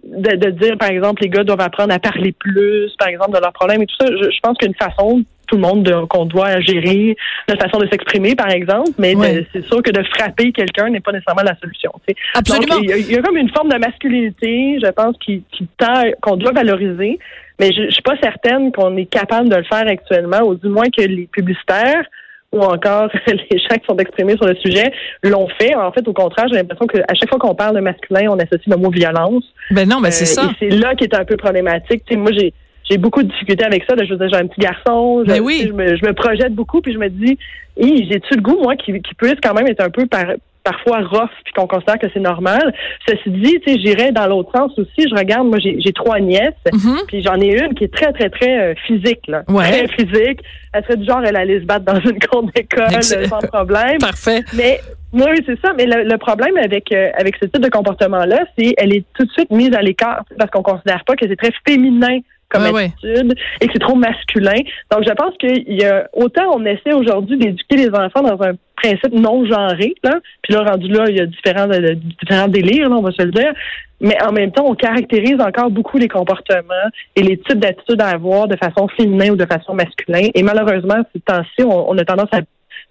de, 0.04 0.36
de 0.36 0.50
dire, 0.50 0.78
par 0.78 0.90
exemple, 0.90 1.22
les 1.22 1.28
gars 1.28 1.44
doivent 1.44 1.60
apprendre 1.60 1.92
à 1.92 1.98
parler 1.98 2.32
plus, 2.32 2.90
par 2.98 3.08
exemple, 3.08 3.32
de 3.36 3.40
leurs 3.40 3.52
problèmes 3.52 3.82
et 3.82 3.86
tout 3.86 3.96
ça. 4.00 4.06
Je, 4.06 4.30
je 4.30 4.40
pense 4.42 4.56
qu'une 4.56 4.74
façon, 4.74 5.22
tout 5.46 5.56
le 5.56 5.62
monde, 5.62 5.82
de- 5.82 6.04
qu'on 6.06 6.24
doit 6.24 6.60
gérer 6.60 7.16
notre 7.48 7.62
façon 7.64 7.78
de 7.78 7.88
s'exprimer, 7.88 8.34
par 8.34 8.50
exemple, 8.50 8.90
mais 8.98 9.14
c'est 9.52 9.64
sûr 9.66 9.82
que 9.82 9.90
de 9.90 10.02
frapper 10.16 10.52
quelqu'un 10.52 10.88
n'est 10.88 11.00
pas 11.00 11.12
nécessairement 11.12 11.42
la 11.42 11.56
solution. 11.56 11.90
tu 12.06 12.14
sais. 12.14 12.20
Absolument. 12.34 12.76
Donc, 12.76 12.84
il 12.84 12.90
y, 12.90 12.92
a, 12.92 12.96
il 12.96 13.10
y 13.12 13.16
a 13.18 13.22
comme 13.22 13.36
une 13.36 13.50
forme 13.50 13.68
de 13.70 13.76
masculinité, 13.76 14.78
je 14.82 14.90
pense, 14.92 15.16
qui, 15.18 15.42
qui 15.52 15.66
tend, 15.76 16.02
qu'on 16.22 16.36
doit 16.36 16.52
valoriser, 16.52 17.18
mais 17.60 17.70
je, 17.72 17.84
je 17.84 17.90
suis 17.90 18.02
pas 18.02 18.16
certaine 18.22 18.72
qu'on 18.72 18.96
est 18.96 19.04
capable 19.06 19.48
de 19.48 19.56
le 19.56 19.64
faire 19.64 19.86
actuellement, 19.86 20.40
ou 20.48 20.54
du 20.56 20.68
moins 20.68 20.86
que 20.88 21.02
les 21.02 21.26
publicitaires 21.30 22.04
ou 22.52 22.60
encore 22.62 23.08
les 23.28 23.58
gens 23.58 23.76
qui 23.76 23.86
sont 23.88 23.96
exprimés 23.98 24.34
sur 24.36 24.46
le 24.46 24.56
sujet 24.56 24.92
l'ont 25.22 25.46
fait. 25.60 25.74
En 25.76 25.92
fait, 25.92 26.06
au 26.08 26.12
contraire, 26.12 26.46
j'ai 26.48 26.56
l'impression 26.56 26.86
qu'à 26.86 27.14
chaque 27.14 27.28
fois 27.28 27.38
qu'on 27.38 27.54
parle 27.54 27.76
de 27.76 27.80
masculin, 27.80 28.22
on 28.30 28.38
associe 28.38 28.66
le 28.66 28.76
mot 28.76 28.90
violence. 28.90 29.44
ben 29.70 29.88
non, 29.88 30.00
ben 30.00 30.10
c'est 30.10 30.24
Euh, 30.38 30.42
ça. 30.42 30.50
Et 30.60 30.70
c'est 30.70 30.76
là 30.76 30.94
qui 30.96 31.04
est 31.04 31.14
un 31.14 31.24
peu 31.24 31.36
problématique. 31.36 32.02
Moi, 32.16 32.32
j'ai 32.32 32.52
j'ai 32.90 32.98
beaucoup 32.98 33.22
de 33.22 33.28
difficultés 33.28 33.64
avec 33.64 33.84
ça. 33.88 33.94
Là, 33.94 34.04
je 34.04 34.10
veux 34.10 34.18
dire, 34.18 34.28
j'ai 34.32 34.40
un 34.40 34.48
petit 34.48 34.60
garçon, 34.60 35.22
je, 35.24 35.30
Ben 35.32 35.40
oui. 35.40 35.62
je, 35.64 35.72
me, 35.72 35.96
je 35.96 36.04
me 36.04 36.12
projette 36.12 36.52
beaucoup, 36.52 36.80
puis 36.80 36.92
je 36.92 36.98
me 36.98 37.08
dis, 37.08 37.38
j'ai-tu 37.76 38.34
le 38.34 38.40
goût, 38.42 38.58
moi, 38.60 38.74
qui, 38.74 38.92
qui 39.00 39.14
puisse 39.14 39.36
quand 39.40 39.54
même 39.54 39.68
être 39.68 39.80
un 39.80 39.90
peu 39.90 40.06
par, 40.06 40.24
parfois 40.62 40.98
rough, 41.00 41.30
puis 41.44 41.52
qu'on 41.54 41.66
considère 41.66 41.98
que 41.98 42.06
c'est 42.12 42.20
normal. 42.20 42.74
Ceci 43.08 43.30
dit, 43.30 43.60
tu 43.66 43.72
sais, 43.72 43.78
j'irais 43.80 44.12
dans 44.12 44.26
l'autre 44.26 44.50
sens 44.54 44.72
aussi. 44.78 45.08
Je 45.08 45.14
regarde, 45.14 45.46
moi, 45.48 45.58
j'ai 45.60 45.92
trois 45.92 46.20
nièces, 46.20 46.54
Mhm. 46.72 46.98
puis 47.08 47.22
j'en 47.22 47.40
ai 47.40 47.58
une 47.64 47.74
qui 47.74 47.84
est 47.84 47.92
très, 47.94 48.12
très, 48.12 48.28
très 48.30 48.58
euh, 48.60 48.74
physique, 48.86 49.20
là. 49.28 49.42
Ouais. 49.48 49.70
Très 49.70 49.88
physique. 49.88 50.40
Elle 50.72 50.82
serait 50.84 50.96
du 50.96 51.04
genre, 51.06 51.22
elle 51.24 51.36
allait 51.36 51.60
se 51.60 51.64
battre 51.64 51.84
dans 51.84 51.98
une 52.00 52.18
cour 52.30 52.42
d'école 52.54 52.94
euh, 52.94 53.24
sans 53.26 53.40
problème. 53.48 53.98
Parfait. 53.98 54.42
Mais 54.56 54.80
oui, 55.12 55.42
c'est 55.46 55.58
ça. 55.60 55.72
Mais 55.76 55.86
le, 55.86 56.04
le 56.04 56.18
problème 56.18 56.56
avec 56.56 56.92
euh, 56.92 57.10
avec 57.18 57.34
ce 57.42 57.46
type 57.46 57.62
de 57.62 57.68
comportement-là, 57.70 58.44
c'est 58.56 58.74
elle 58.76 58.94
est 58.94 59.04
tout 59.16 59.24
de 59.24 59.30
suite 59.32 59.50
mise 59.50 59.74
à 59.74 59.82
l'écart 59.82 60.22
parce 60.38 60.50
qu'on 60.50 60.62
considère 60.62 61.02
pas 61.04 61.16
que 61.16 61.26
c'est 61.26 61.36
très 61.36 61.52
féminin 61.66 62.18
comme 62.50 62.64
Ouais, 62.64 62.72
ouais. 62.72 62.84
attitude 62.86 63.34
et 63.60 63.66
que 63.66 63.72
c'est 63.72 63.78
trop 63.78 63.94
masculin. 63.96 64.60
Donc, 64.90 65.04
je 65.06 65.12
pense 65.12 65.34
qu'il 65.38 65.72
y 65.72 65.84
a 65.84 66.08
autant 66.12 66.42
on 66.54 66.64
essaie 66.64 66.92
aujourd'hui 66.92 67.38
d'éduquer 67.38 67.76
les 67.76 67.90
enfants 67.90 68.22
dans 68.22 68.42
un 68.42 68.52
principe 68.76 69.12
non 69.12 69.46
genré, 69.46 69.94
là. 70.02 70.18
Puis 70.42 70.54
là, 70.54 70.62
rendu 70.62 70.88
là, 70.88 71.04
il 71.08 71.16
y 71.16 71.20
a 71.20 71.26
différents, 71.26 71.70
euh, 71.70 71.94
différents 72.20 72.48
délires, 72.48 72.88
là, 72.88 72.96
on 72.96 73.02
va 73.02 73.12
se 73.12 73.22
le 73.22 73.30
dire. 73.30 73.52
Mais 74.00 74.16
en 74.22 74.32
même 74.32 74.50
temps, 74.50 74.64
on 74.66 74.74
caractérise 74.74 75.40
encore 75.40 75.70
beaucoup 75.70 75.98
les 75.98 76.08
comportements 76.08 76.88
et 77.16 77.22
les 77.22 77.36
types 77.36 77.58
d'attitudes 77.58 78.00
à 78.00 78.08
avoir 78.08 78.48
de 78.48 78.56
façon 78.56 78.88
féminin 78.96 79.30
ou 79.30 79.36
de 79.36 79.44
façon 79.44 79.74
masculin. 79.74 80.28
Et 80.34 80.42
malheureusement, 80.42 81.02
ces 81.14 81.20
temps-ci, 81.20 81.62
on, 81.64 81.90
on 81.90 81.98
a 81.98 82.04
tendance 82.04 82.30
à 82.32 82.40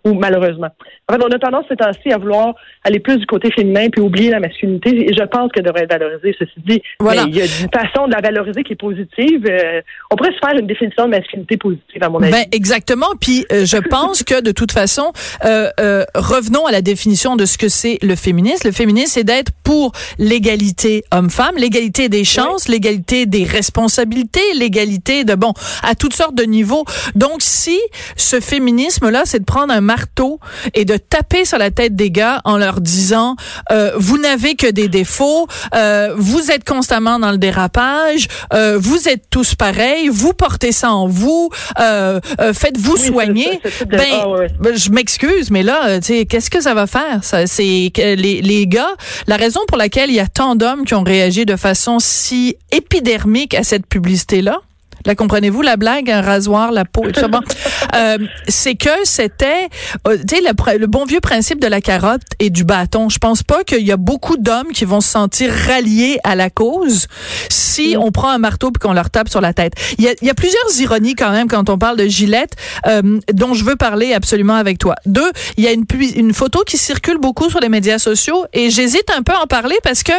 ou 0.05 0.13
malheureusement. 0.13 0.69
En 1.07 1.13
fait, 1.13 1.21
on 1.23 1.31
a 1.31 1.39
tendance 1.39 1.65
ces 1.67 1.75
temps-ci 1.75 2.11
à 2.11 2.17
vouloir 2.17 2.53
aller 2.83 2.99
plus 2.99 3.17
du 3.17 3.25
côté 3.25 3.51
féminin 3.51 3.89
puis 3.89 4.01
oublier 4.01 4.29
la 4.29 4.39
masculinité. 4.39 5.09
Et 5.09 5.13
je 5.13 5.23
pense 5.23 5.51
qu'elle 5.51 5.65
devrait 5.65 5.83
être 5.83 5.91
valorisée, 5.91 6.35
ceci 6.37 6.53
dit. 6.57 6.81
Voilà. 6.99 7.25
Mais 7.25 7.31
il 7.31 7.37
y 7.37 7.41
a 7.41 7.45
une 7.45 7.71
façon 7.71 8.07
de 8.07 8.13
la 8.13 8.21
valoriser 8.21 8.63
qui 8.63 8.73
est 8.73 8.79
positive. 8.79 9.45
Euh, 9.49 9.81
on 10.11 10.15
pourrait 10.15 10.33
se 10.33 10.39
faire 10.39 10.57
une 10.57 10.67
définition 10.67 11.05
de 11.05 11.09
masculinité 11.09 11.57
positive, 11.57 12.03
à 12.03 12.09
mon 12.09 12.21
avis. 12.21 12.31
Ben 12.31 12.45
exactement. 12.51 13.07
Puis 13.19 13.45
euh, 13.51 13.65
je 13.65 13.77
pense 13.89 14.23
que 14.23 14.41
de 14.41 14.51
toute 14.51 14.71
façon, 14.71 15.11
euh, 15.45 15.69
euh, 15.79 16.05
revenons 16.15 16.65
à 16.65 16.71
la 16.71 16.81
définition 16.81 17.35
de 17.35 17.45
ce 17.45 17.57
que 17.57 17.69
c'est 17.69 17.97
le 18.01 18.15
féminisme. 18.15 18.67
Le 18.67 18.73
féminisme, 18.73 19.11
c'est 19.13 19.23
d'être 19.23 19.51
pour 19.63 19.91
l'égalité 20.17 21.03
homme-femme, 21.11 21.55
l'égalité 21.57 22.09
des 22.09 22.23
chances, 22.23 22.67
l'égalité 22.67 23.25
des 23.25 23.43
responsabilités, 23.43 24.53
l'égalité 24.55 25.23
de 25.23 25.35
bon 25.35 25.53
à 25.83 25.95
toutes 25.95 26.13
sortes 26.13 26.35
de 26.35 26.43
niveaux. 26.43 26.85
Donc 27.15 27.37
si 27.39 27.79
ce 28.15 28.39
féminisme-là, 28.39 29.23
c'est 29.25 29.39
de 29.39 29.45
prendre 29.45 29.73
un 29.73 29.81
marteau 29.93 30.39
et 30.73 30.85
de 30.85 30.97
taper 30.97 31.43
sur 31.45 31.57
la 31.57 31.71
tête 31.71 31.95
des 31.95 32.11
gars 32.11 32.41
en 32.45 32.57
leur 32.57 32.79
disant 32.79 33.35
euh, 33.71 33.91
vous 33.97 34.17
n'avez 34.19 34.53
que 34.55 34.69
des 34.79 34.87
défauts, 34.87 35.47
euh, 35.75 36.13
vous 36.17 36.51
êtes 36.51 36.63
constamment 36.63 37.17
dans 37.19 37.31
le 37.31 37.37
dérapage, 37.37 38.27
euh, 38.53 38.77
vous 38.79 39.01
êtes 39.09 39.23
tous 39.31 39.55
pareils, 39.55 40.07
vous 40.09 40.33
portez 40.33 40.71
ça 40.71 40.91
en 40.91 41.07
vous, 41.07 41.49
euh, 41.79 42.19
euh, 42.39 42.53
faites-vous 42.53 42.97
Oui, 42.99 43.07
soigner. 43.07 43.61
ben, 43.87 44.01
ah, 44.21 44.29
ouais. 44.29 44.47
ben, 44.59 44.75
je 44.77 44.89
m'excuse, 44.91 45.49
mais 45.49 45.63
là, 45.63 45.77
euh, 45.87 45.99
tu 45.99 46.07
sais, 46.13 46.25
qu'est-ce 46.25 46.49
que 46.51 46.61
ça 46.61 46.73
va 46.73 46.85
faire? 46.87 47.23
Ça, 47.23 47.47
c'est 47.47 47.91
les, 47.97 48.41
les 48.51 48.67
gars. 48.67 48.93
La 49.27 49.37
raison 49.37 49.61
pour 49.67 49.77
laquelle 49.77 50.09
il 50.09 50.15
y 50.15 50.19
a 50.19 50.27
tant 50.27 50.55
d'hommes 50.55 50.85
qui 50.85 50.93
ont 50.93 51.03
réagi 51.03 51.45
de 51.45 51.55
façon 51.55 51.97
si 51.99 52.55
épidermique 52.71 53.55
à 53.55 53.63
cette 53.63 53.85
publicité-là. 53.87 54.59
La 55.05 55.15
comprenez-vous 55.15 55.61
la 55.61 55.77
blague, 55.77 56.09
un 56.11 56.21
rasoir, 56.21 56.71
la 56.71 56.85
peau, 56.85 57.05
et 57.07 57.11
tout 57.11 57.19
ça. 57.19 57.27
Bon, 57.27 57.41
Euh, 57.95 58.17
c'est 58.47 58.75
que 58.75 58.89
c'était, 59.03 59.67
euh, 60.07 60.17
tu 60.27 60.35
sais, 60.35 60.77
le, 60.77 60.87
bon 60.87 61.05
vieux 61.05 61.19
principe 61.19 61.59
de 61.59 61.67
la 61.67 61.81
carotte 61.81 62.21
et 62.39 62.49
du 62.49 62.63
bâton. 62.63 63.09
Je 63.09 63.17
pense 63.17 63.43
pas 63.43 63.63
qu'il 63.63 63.85
y 63.85 63.91
a 63.91 63.97
beaucoup 63.97 64.37
d'hommes 64.37 64.71
qui 64.73 64.85
vont 64.85 65.01
se 65.01 65.09
sentir 65.09 65.51
ralliés 65.67 66.19
à 66.23 66.35
la 66.35 66.49
cause 66.49 67.07
si 67.49 67.95
on 67.97 68.11
prend 68.11 68.29
un 68.29 68.37
marteau 68.37 68.71
puis 68.71 68.79
qu'on 68.79 68.93
leur 68.93 69.09
tape 69.09 69.29
sur 69.29 69.41
la 69.41 69.53
tête. 69.53 69.73
Il 69.97 70.03
y 70.03 70.07
a, 70.07 70.13
il 70.21 70.27
y 70.27 70.29
a 70.29 70.33
plusieurs 70.33 70.79
ironies 70.79 71.15
quand 71.15 71.31
même 71.31 71.47
quand 71.47 71.69
on 71.69 71.77
parle 71.77 71.97
de 71.97 72.07
Gillette, 72.07 72.55
euh, 72.87 73.19
dont 73.33 73.53
je 73.53 73.63
veux 73.63 73.75
parler 73.75 74.13
absolument 74.13 74.55
avec 74.55 74.77
toi. 74.77 74.95
Deux, 75.05 75.31
il 75.57 75.63
y 75.63 75.67
a 75.67 75.71
une, 75.71 75.85
photo 76.33 76.63
qui 76.65 76.77
circule 76.77 77.17
beaucoup 77.17 77.49
sur 77.49 77.59
les 77.59 77.69
médias 77.69 77.97
sociaux 77.97 78.45
et 78.53 78.69
j'hésite 78.69 79.09
un 79.17 79.23
peu 79.23 79.33
à 79.33 79.41
en 79.41 79.47
parler 79.47 79.75
parce 79.83 80.03
que 80.03 80.11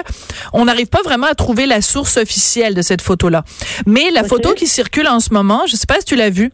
on 0.53 0.65
n'arrive 0.65 0.89
pas 0.89 1.03
vraiment 1.03 1.29
à 1.29 1.35
trouver 1.35 1.67
la 1.67 1.83
source 1.83 2.17
officielle 2.17 2.75
de 2.75 2.83
cette 2.83 3.01
photo-là. 3.01 3.45
Mais 3.87 4.11
la 4.11 4.25
photo 4.25 4.55
qui 4.55 4.67
circule 4.67 4.80
en 5.09 5.21
ce 5.21 5.33
moment, 5.33 5.67
je 5.67 5.77
sais 5.77 5.87
pas 5.87 5.99
si 6.01 6.05
tu 6.07 6.17
l'as 6.17 6.31
vue. 6.31 6.53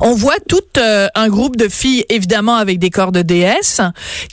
On 0.00 0.14
voit 0.14 0.38
tout 0.48 0.60
euh, 0.78 1.08
un 1.14 1.28
groupe 1.28 1.56
de 1.56 1.68
filles, 1.68 2.04
évidemment 2.08 2.56
avec 2.56 2.78
des 2.78 2.90
corps 2.90 3.12
de 3.12 3.22
déesse, 3.22 3.80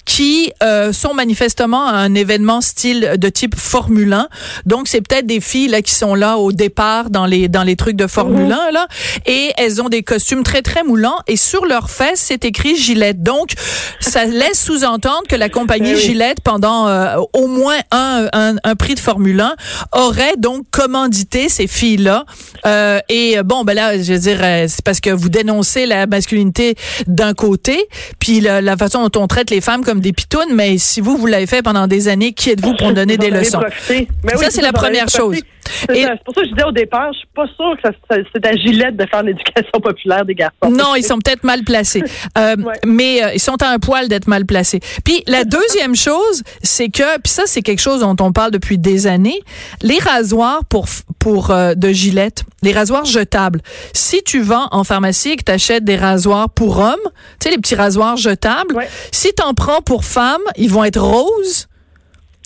qui 0.05 0.51
euh, 0.61 0.93
sont 0.93 1.13
manifestement 1.13 1.87
à 1.87 1.93
un 1.93 2.13
événement 2.15 2.61
style 2.61 3.13
de 3.17 3.29
type 3.29 3.55
Formule 3.57 4.13
1. 4.13 4.27
Donc 4.65 4.87
c'est 4.87 5.01
peut-être 5.01 5.25
des 5.25 5.39
filles 5.41 5.67
là 5.69 5.81
qui 5.81 5.93
sont 5.93 6.15
là 6.15 6.37
au 6.37 6.51
départ 6.51 7.09
dans 7.09 7.25
les 7.25 7.47
dans 7.47 7.63
les 7.63 7.75
trucs 7.75 7.95
de 7.95 8.07
Formule 8.07 8.51
1 8.51 8.71
là, 8.71 8.87
et 9.25 9.51
elles 9.57 9.81
ont 9.81 9.89
des 9.89 10.03
costumes 10.03 10.43
très 10.43 10.61
très 10.61 10.83
moulants 10.83 11.17
et 11.27 11.37
sur 11.37 11.65
leurs 11.65 11.89
fesses 11.89 12.19
c'est 12.19 12.45
écrit 12.45 12.75
Gillette. 12.75 13.23
Donc 13.23 13.53
ça 13.99 14.25
laisse 14.25 14.63
sous-entendre 14.63 15.23
que 15.27 15.35
la 15.35 15.49
compagnie 15.49 15.91
Eh. 15.91 15.97
Gillette 15.97 16.41
pendant 16.41 16.87
euh, 16.87 17.17
au 17.33 17.47
moins 17.47 17.77
un, 17.91 18.27
un 18.33 18.55
un 18.63 18.75
prix 18.75 18.95
de 18.95 18.99
Formule 18.99 19.39
1 19.39 19.55
aurait 19.93 20.35
donc 20.37 20.65
commandité 20.71 21.49
ces 21.49 21.67
filles 21.67 21.97
là. 21.97 22.25
Euh, 22.65 22.99
et 23.09 23.37
bon 23.43 23.63
ben 23.63 23.73
là 23.73 24.01
je 24.01 24.13
veux 24.13 24.19
dire 24.19 24.39
euh, 24.41 24.65
c'est 24.67 24.83
parce 24.83 24.99
que 24.99 25.09
vous 25.09 25.22
dénoncez 25.29 25.85
la 25.85 26.07
masculinité 26.07 26.75
d'un 27.07 27.33
côté, 27.33 27.87
puis 28.19 28.39
la, 28.41 28.61
la 28.61 28.77
façon 28.77 29.07
dont 29.07 29.21
on 29.21 29.27
traite 29.27 29.49
les 29.49 29.61
femmes 29.61 29.83
comme 29.83 29.99
des 29.99 30.13
pitounes, 30.13 30.53
mais 30.53 30.77
si 30.77 31.01
vous, 31.01 31.17
vous 31.17 31.25
l'avez 31.27 31.47
fait 31.47 31.61
pendant 31.61 31.87
des 31.87 32.07
années, 32.07 32.33
qui 32.33 32.49
êtes-vous 32.51 32.75
pour 32.75 32.93
donner 32.93 33.15
Vous 33.15 33.21
des 33.23 33.29
leçons? 33.31 33.61
Mais 33.89 34.07
Ça, 34.31 34.37
oui, 34.37 34.45
c'est 34.49 34.61
la 34.61 34.67
vous 34.69 34.73
première 34.73 35.09
chose. 35.09 35.37
C'est 35.65 36.05
pour 36.25 36.35
ça 36.35 36.41
que 36.41 36.47
je 36.47 36.53
disais 36.53 36.67
au 36.67 36.71
départ, 36.73 37.11
je 37.13 37.19
suis 37.19 37.27
pas 37.33 37.45
sûre 37.55 37.75
que 37.81 37.89
ça- 38.09 38.17
c'est 38.35 38.45
à 38.45 38.53
Gillette 38.55 38.97
de 38.97 39.05
faire 39.09 39.23
l'éducation 39.23 39.79
populaire 39.81 40.25
des 40.25 40.35
garçons. 40.35 40.69
Non, 40.69 40.95
ils 40.95 41.03
sont 41.05 41.17
peut-être 41.19 41.43
mal 41.43 41.63
placés. 41.63 42.03
Euh, 42.37 42.55
Ouais. 42.57 42.73
Mais 42.85 43.23
euh, 43.23 43.33
ils 43.33 43.39
sont 43.39 43.61
à 43.61 43.67
un 43.69 43.79
poil 43.79 44.07
d'être 44.07 44.27
mal 44.27 44.45
placés. 44.45 44.79
Puis 45.03 45.23
la 45.27 45.43
deuxième 45.45 45.95
chose, 45.95 46.43
c'est 46.61 46.89
que, 46.89 47.19
puis 47.19 47.31
ça 47.31 47.43
c'est 47.45 47.61
quelque 47.61 47.79
chose 47.81 47.99
dont 48.01 48.15
on 48.19 48.31
parle 48.31 48.51
depuis 48.51 48.77
des 48.77 49.07
années, 49.07 49.39
les 49.81 49.99
rasoirs 49.99 50.61
pour 50.65 50.87
pour 51.19 51.51
euh, 51.51 51.73
de 51.75 51.89
Gillette, 51.91 52.43
les 52.63 52.73
rasoirs 52.73 53.05
jetables. 53.05 53.61
Si 53.93 54.23
tu 54.23 54.41
vas 54.41 54.67
en 54.71 54.83
pharmacie 54.83 55.31
et 55.31 55.35
que 55.35 55.43
tu 55.43 55.51
achètes 55.51 55.83
des 55.83 55.95
rasoirs 55.97 56.49
pour 56.49 56.79
hommes, 56.79 56.95
tu 57.39 57.43
sais 57.43 57.51
les 57.51 57.57
petits 57.57 57.75
rasoirs 57.75 58.17
jetables, 58.17 58.75
Ouais. 58.75 58.89
si 59.11 59.31
tu 59.35 59.43
en 59.43 59.53
prends 59.53 59.81
pour 59.81 60.05
femmes, 60.05 60.41
ils 60.57 60.69
vont 60.71 60.83
être 60.83 60.99
roses 61.01 61.67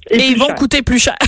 et, 0.09 0.17
ils 0.17 0.37
vont 0.37 0.47
cher. 0.47 0.55
coûter 0.55 0.81
plus 0.81 0.99
cher. 0.99 1.17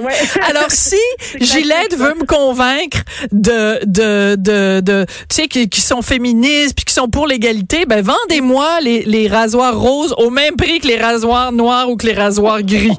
Ouais. 0.00 0.12
Alors 0.48 0.70
si 0.70 0.96
Gillette 1.40 1.96
veut 1.96 2.14
me 2.14 2.24
convaincre 2.24 2.98
de 3.30 3.84
de 3.84 4.36
de, 4.36 4.80
de 4.80 5.04
tu 5.28 5.36
sais 5.36 5.48
qui, 5.48 5.68
qui 5.68 5.80
sont 5.80 6.02
féministes 6.02 6.74
puis 6.76 6.84
qui 6.84 6.94
sont 6.94 7.08
pour 7.08 7.26
l'égalité, 7.26 7.84
ben 7.86 8.02
vendez-moi 8.02 8.80
les, 8.80 9.02
les 9.02 9.28
rasoirs 9.28 9.78
roses 9.78 10.14
au 10.18 10.30
même 10.30 10.56
prix 10.56 10.80
que 10.80 10.88
les 10.88 10.96
rasoirs 10.96 11.52
noirs 11.52 11.90
ou 11.90 11.96
que 11.96 12.06
les 12.06 12.14
rasoirs 12.14 12.62
gris. 12.62 12.96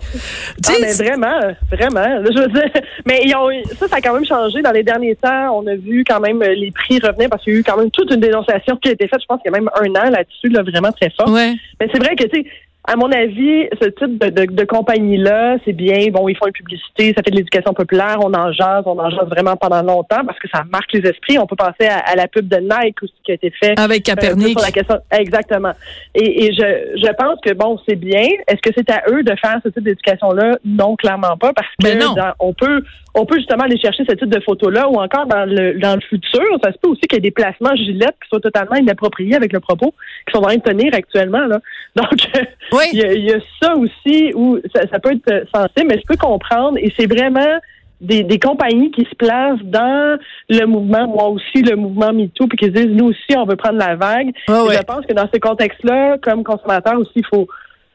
Ah, 0.67 0.71
mais 0.79 0.93
vraiment, 0.93 1.39
vraiment. 1.71 2.23
Je 2.25 2.39
veux 2.39 2.47
dire, 2.47 2.71
mais 3.05 3.21
ils 3.25 3.35
ont, 3.35 3.49
ça, 3.79 3.87
ça 3.87 3.95
a 3.97 4.01
quand 4.01 4.13
même 4.13 4.25
changé 4.25 4.61
dans 4.61 4.71
les 4.71 4.83
derniers 4.83 5.15
temps. 5.15 5.57
On 5.57 5.65
a 5.67 5.75
vu 5.75 6.03
quand 6.07 6.19
même 6.19 6.41
euh, 6.41 6.53
les 6.53 6.71
prix 6.71 6.99
revenir 6.99 7.29
parce 7.29 7.43
qu'il 7.43 7.53
y 7.53 7.55
a 7.55 7.59
eu 7.59 7.63
quand 7.63 7.77
même 7.77 7.91
toute 7.91 8.11
une 8.11 8.19
dénonciation 8.19 8.75
qui 8.77 8.89
a 8.89 8.91
été 8.91 9.07
faite. 9.07 9.21
Je 9.21 9.25
pense 9.25 9.41
qu'il 9.41 9.51
y 9.51 9.55
a 9.55 9.59
même 9.59 9.69
un 9.75 9.89
an 9.99 10.09
là-dessus, 10.09 10.49
là, 10.49 10.61
vraiment 10.61 10.91
très 10.91 11.11
fort. 11.17 11.29
ouais. 11.29 11.53
Mais 11.79 11.87
c'est 11.91 11.99
vrai 11.99 12.15
que, 12.15 12.23
tu 12.25 12.41
sais, 12.41 12.45
à 12.85 12.95
mon 12.97 13.09
avis, 13.11 13.67
ce 13.81 13.87
type 13.89 14.17
de, 14.19 14.29
de, 14.29 14.45
de 14.51 14.63
compagnie-là, 14.65 15.55
c'est 15.63 15.73
bien. 15.73 16.07
Bon, 16.11 16.27
ils 16.27 16.35
font 16.35 16.47
une 16.47 16.51
publicité, 16.53 17.13
ça 17.15 17.23
fait 17.23 17.31
de 17.31 17.37
l'éducation 17.37 17.73
populaire, 17.73 18.17
on 18.21 18.33
en 18.33 18.51
jase, 18.51 18.83
on 18.85 18.99
en 18.99 19.09
jase 19.09 19.27
vraiment 19.29 19.55
pendant 19.55 19.81
longtemps 19.81 20.25
parce 20.25 20.37
que 20.39 20.47
ça 20.53 20.63
marque 20.71 20.91
les 20.93 21.07
esprits. 21.09 21.39
On 21.39 21.45
peut 21.45 21.55
penser 21.55 21.87
à, 21.89 21.99
à 21.99 22.15
la 22.15 22.27
pub 22.27 22.47
de 22.47 22.57
Nike 22.57 23.01
aussi 23.03 23.13
qui 23.23 23.31
a 23.31 23.35
été 23.35 23.51
faite. 23.51 23.79
Avec 23.79 24.07
Euh, 24.09 24.13
Capernic. 24.15 24.49
sur 24.59 24.61
la 24.67 24.71
question, 24.71 24.97
exactement. 25.17 25.71
Et, 26.13 26.45
et 26.45 26.53
je, 26.53 26.99
je 27.05 27.11
pense 27.13 27.39
que 27.43 27.53
bon, 27.53 27.79
c'est 27.87 27.95
bien. 27.95 28.27
Est-ce 28.47 28.61
que 28.61 28.71
c'est 28.75 28.89
à 28.91 29.03
eux 29.09 29.23
de 29.23 29.33
faire 29.41 29.59
ce 29.63 29.69
type 29.69 29.83
d'éducation-là? 29.83 30.57
Non, 30.65 30.95
clairement 30.95 31.37
pas, 31.37 31.53
parce 31.53 31.67
que 31.79 31.83
Ben 31.83 31.99
dans- 31.99 32.33
on 32.39 32.53
peut, 32.53 32.83
on 33.15 33.25
peut 33.25 33.37
justement 33.37 33.63
aller 33.63 33.77
chercher 33.79 34.03
ce 34.07 34.13
type 34.15 34.29
de 34.29 34.39
photos-là, 34.41 34.89
ou 34.89 34.95
encore 34.95 35.25
dans 35.27 35.45
le 35.45 35.79
dans 35.79 35.95
le 35.95 36.01
futur, 36.01 36.41
ça 36.63 36.71
se 36.71 36.77
peut 36.79 36.89
aussi 36.89 37.01
qu'il 37.01 37.13
y 37.13 37.17
ait 37.17 37.21
des 37.21 37.31
placements 37.31 37.75
gilettes 37.75 38.15
qui 38.21 38.29
soient 38.29 38.39
totalement 38.39 38.75
inappropriés 38.75 39.35
avec 39.35 39.53
le 39.53 39.59
propos 39.59 39.93
qui 40.27 40.33
sont 40.33 40.39
en 40.39 40.47
train 40.47 40.55
de 40.57 40.61
tenir 40.61 40.93
actuellement. 40.93 41.45
Là. 41.45 41.59
Donc, 41.95 42.11
Oui. 42.71 42.85
il 42.93 42.99
y, 42.99 43.03
a, 43.03 43.13
il 43.13 43.23
y 43.25 43.33
a 43.33 43.39
ça 43.61 43.75
aussi 43.75 44.31
où 44.33 44.57
ça, 44.73 44.81
ça 44.91 44.99
peut 44.99 45.11
être 45.11 45.47
sensible, 45.53 45.87
mais 45.89 45.97
je 45.99 46.07
peux 46.07 46.17
comprendre. 46.17 46.77
Et 46.79 46.91
c'est 46.97 47.05
vraiment 47.05 47.59
des, 48.01 48.23
des 48.23 48.39
compagnies 48.39 48.91
qui 48.91 49.05
se 49.05 49.15
placent 49.15 49.61
dans 49.63 50.17
le 50.49 50.65
mouvement, 50.65 51.07
moi 51.07 51.29
aussi, 51.29 51.61
le 51.61 51.75
mouvement 51.75 52.11
MeToo, 52.11 52.47
puis 52.47 52.57
qui 52.57 52.65
se 52.65 52.71
disent, 52.71 52.87
nous 52.87 53.09
aussi, 53.09 53.37
on 53.37 53.45
veut 53.45 53.55
prendre 53.55 53.77
la 53.77 53.95
vague. 53.95 54.33
Ouais, 54.49 54.55
Et 54.55 54.67
ouais. 54.69 54.75
Je 54.75 54.81
pense 54.81 55.05
que 55.05 55.13
dans 55.13 55.29
ce 55.33 55.39
contexte-là, 55.39 56.17
comme 56.21 56.43
consommateur 56.43 56.99
aussi, 56.99 57.11
il 57.15 57.25
faut, 57.25 57.47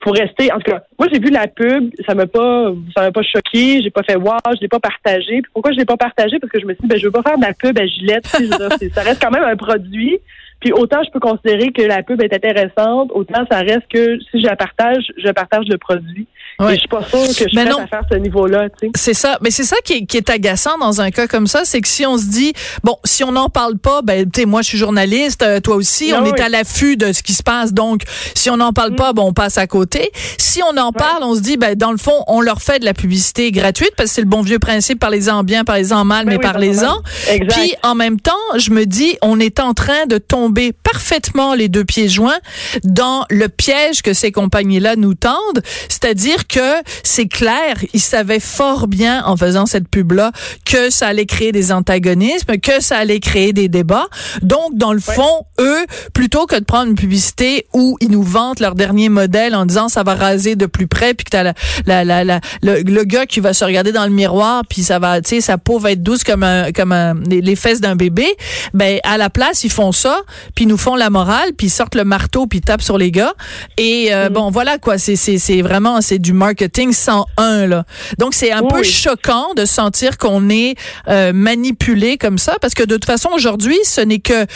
faut 0.02 0.10
rester. 0.12 0.52
En 0.52 0.58
tout 0.58 0.70
cas, 0.70 0.82
moi, 0.98 1.08
j'ai 1.12 1.18
vu 1.18 1.30
la 1.30 1.46
pub, 1.48 1.90
ça 2.06 2.14
m'a 2.14 2.26
pas, 2.26 2.72
ça 2.96 3.02
m'a 3.02 3.12
pas 3.12 3.22
choqué, 3.22 3.82
j'ai 3.82 3.90
pas 3.90 4.02
fait 4.02 4.16
wow, 4.16 4.36
je 4.54 4.60
l'ai 4.60 4.68
pas 4.68 4.80
partagé. 4.80 5.42
Pourquoi 5.52 5.72
je 5.72 5.78
l'ai 5.78 5.84
pas 5.84 5.96
partagé? 5.96 6.38
Parce 6.38 6.52
que 6.52 6.60
je 6.60 6.66
me 6.66 6.74
suis 6.74 6.82
dit, 6.82 6.88
ben, 6.88 6.98
je 6.98 7.04
veux 7.04 7.12
pas 7.12 7.22
faire 7.22 7.38
de 7.38 7.44
la 7.44 7.54
pub 7.54 7.78
à 7.78 7.86
Gillette. 7.86 8.26
ça 8.26 9.02
reste 9.02 9.22
quand 9.22 9.30
même 9.30 9.44
un 9.44 9.56
produit. 9.56 10.18
Puis 10.60 10.72
autant 10.72 10.98
je 11.04 11.10
peux 11.10 11.20
considérer 11.20 11.70
que 11.72 11.82
la 11.82 12.02
pub 12.02 12.20
est 12.22 12.32
intéressante, 12.34 13.10
autant 13.14 13.44
ça 13.50 13.58
reste 13.58 13.86
que 13.92 14.18
si 14.30 14.40
je 14.40 14.46
la 14.46 14.56
partage, 14.56 15.04
je 15.16 15.30
partage 15.30 15.66
le 15.68 15.78
produit. 15.78 16.26
Ouais. 16.60 16.72
Et 16.72 16.74
je 16.74 16.80
suis 16.80 16.88
pas 16.88 17.04
sûre 17.04 17.20
que 17.22 17.28
je 17.28 17.48
suis 17.48 17.54
Mais 17.54 17.66
prête 17.66 17.78
non. 17.78 17.84
à 17.84 17.86
faire 17.86 18.02
ce 18.10 18.16
niveau-là, 18.16 18.68
tu 18.70 18.86
sais. 18.86 18.90
C'est 18.96 19.14
ça. 19.14 19.38
Mais 19.42 19.52
c'est 19.52 19.62
ça 19.62 19.76
qui 19.84 19.92
est, 19.92 20.06
qui 20.06 20.16
est 20.16 20.28
agaçant 20.28 20.76
dans 20.78 21.00
un 21.00 21.12
cas 21.12 21.28
comme 21.28 21.46
ça, 21.46 21.60
c'est 21.64 21.80
que 21.80 21.86
si 21.86 22.04
on 22.04 22.18
se 22.18 22.26
dit, 22.26 22.52
bon, 22.82 22.96
si 23.04 23.22
on 23.22 23.30
n'en 23.30 23.48
parle 23.48 23.78
pas, 23.78 24.02
ben, 24.02 24.28
tu 24.28 24.40
sais, 24.40 24.46
moi, 24.46 24.62
je 24.62 24.68
suis 24.70 24.78
journaliste, 24.78 25.42
euh, 25.44 25.60
toi 25.60 25.76
aussi, 25.76 26.10
Ah 26.12 26.18
on 26.20 26.24
oui. 26.24 26.32
est 26.36 26.40
à 26.40 26.48
l'affût 26.48 26.96
de 26.96 27.12
ce 27.12 27.22
qui 27.22 27.32
se 27.34 27.44
passe. 27.44 27.72
Donc, 27.72 28.02
si 28.34 28.50
on 28.50 28.56
n'en 28.56 28.72
parle 28.72 28.96
pas, 28.96 29.12
ben, 29.12 29.22
on 29.22 29.32
passe 29.32 29.56
à 29.56 29.68
côté. 29.68 30.10
Si 30.36 30.60
on 30.64 30.76
en 30.76 30.90
parle, 30.90 31.22
on 31.22 31.36
se 31.36 31.40
dit, 31.42 31.56
ben, 31.58 31.76
dans 31.76 31.92
le 31.92 31.96
fond, 31.98 32.24
on 32.26 32.40
leur 32.40 32.60
fait 32.60 32.80
de 32.80 32.84
la 32.84 32.94
publicité 32.94 33.52
gratuite 33.52 33.92
parce 33.96 34.08
que 34.08 34.14
c'est 34.16 34.22
le 34.22 34.26
bon 34.28 34.42
vieux 34.42 34.58
principe, 34.58 34.98
parlez-en 34.98 35.44
bien, 35.44 35.62
parlez-en 35.62 36.04
mal, 36.04 36.24
Ben 36.24 36.32
mais 36.32 36.36
oui, 36.38 36.42
parlez-en. 36.42 36.96
Exact. 37.30 37.52
Puis, 37.56 37.74
en 37.84 37.94
même 37.94 38.18
temps, 38.18 38.32
je 38.56 38.72
me 38.72 38.84
dis, 38.84 39.16
on 39.22 39.38
est 39.38 39.60
en 39.60 39.74
train 39.74 40.06
de 40.06 40.18
tomber 40.18 40.47
parfaitement 40.72 41.54
les 41.54 41.68
deux 41.68 41.84
pieds 41.84 42.08
joints 42.08 42.38
dans 42.84 43.24
le 43.30 43.48
piège 43.48 44.02
que 44.02 44.12
ces 44.12 44.32
compagnies-là 44.32 44.96
nous 44.96 45.14
tendent. 45.14 45.62
C'est-à-dire 45.88 46.46
que 46.46 46.82
c'est 47.02 47.28
clair, 47.28 47.76
ils 47.92 48.00
savaient 48.00 48.40
fort 48.40 48.88
bien 48.88 49.24
en 49.24 49.36
faisant 49.36 49.66
cette 49.66 49.88
pub-là 49.88 50.32
que 50.64 50.90
ça 50.90 51.08
allait 51.08 51.26
créer 51.26 51.52
des 51.52 51.72
antagonismes, 51.72 52.58
que 52.58 52.80
ça 52.80 52.98
allait 52.98 53.20
créer 53.20 53.52
des 53.52 53.68
débats. 53.68 54.08
Donc, 54.42 54.74
dans 54.74 54.92
le 54.92 55.00
fond, 55.00 55.46
eux, 55.60 55.86
plutôt 56.14 56.46
que 56.46 56.56
de 56.56 56.64
prendre 56.64 56.88
une 56.90 56.96
publicité 56.96 57.66
où 57.72 57.96
ils 58.00 58.10
nous 58.10 58.22
vantent 58.22 58.60
leur 58.60 58.74
dernier 58.74 59.08
modèle 59.08 59.54
en 59.54 59.66
disant 59.66 59.88
ça 59.88 60.02
va 60.02 60.14
raser 60.14 60.56
de 60.56 60.66
plus 60.66 60.86
près, 60.86 61.14
puis 61.14 61.24
que 61.24 61.30
t'as 61.30 61.42
la, 61.42 61.54
la, 61.86 62.04
la, 62.04 62.24
la- 62.24 62.40
le, 62.62 62.82
le 62.82 63.04
gars 63.04 63.26
qui 63.26 63.40
va 63.40 63.52
se 63.52 63.64
regarder 63.64 63.92
dans 63.92 64.04
le 64.04 64.10
miroir, 64.12 64.62
puis 64.68 64.82
ça 64.82 64.98
va, 64.98 65.20
tu 65.20 65.30
sais, 65.30 65.40
sa 65.40 65.58
peau 65.58 65.78
va 65.78 65.92
être 65.92 66.02
douce 66.02 66.24
comme 66.24 66.42
un, 66.42 66.72
comme 66.72 66.92
un, 66.92 67.14
les, 67.28 67.40
les 67.40 67.56
fesses 67.56 67.80
d'un 67.80 67.96
bébé. 67.96 68.26
Ben, 68.74 68.98
à 69.04 69.16
la 69.16 69.30
place, 69.30 69.64
ils 69.64 69.70
font 69.72 69.92
ça, 69.92 70.20
puis 70.54 70.66
nous 70.66 70.76
font 70.76 70.96
la 70.96 71.10
morale, 71.10 71.50
puis 71.56 71.68
ils 71.68 71.70
sortent 71.70 71.94
le 71.94 72.04
marteau, 72.04 72.46
puis 72.46 72.58
ils 72.58 72.62
tapent 72.62 72.82
sur 72.82 72.98
les 72.98 73.10
gars. 73.10 73.34
Et 73.76 74.08
euh, 74.12 74.28
bon, 74.28 74.50
voilà 74.50 74.78
quoi, 74.78 74.98
c'est 74.98 75.16
c'est 75.16 75.38
c'est 75.38 75.62
vraiment 75.62 76.00
c'est 76.00 76.18
du 76.18 76.32
marketing 76.32 76.92
101 76.92 77.66
là. 77.66 77.84
Donc 78.18 78.34
c'est 78.34 78.52
un 78.52 78.62
Oui, 78.62 78.68
peu 78.72 78.82
choquant 78.82 79.54
de 79.54 79.64
sentir 79.64 80.18
qu'on 80.18 80.48
est 80.50 80.76
euh, 81.08 81.32
manipulé 81.32 82.16
comme 82.18 82.38
ça, 82.38 82.56
parce 82.60 82.74
que 82.74 82.82
de 82.82 82.94
toute 82.94 83.04
façon 83.04 83.30
aujourd'hui, 83.34 83.78
ce 83.84 84.00
n'est 84.00 84.18
que 84.20 84.46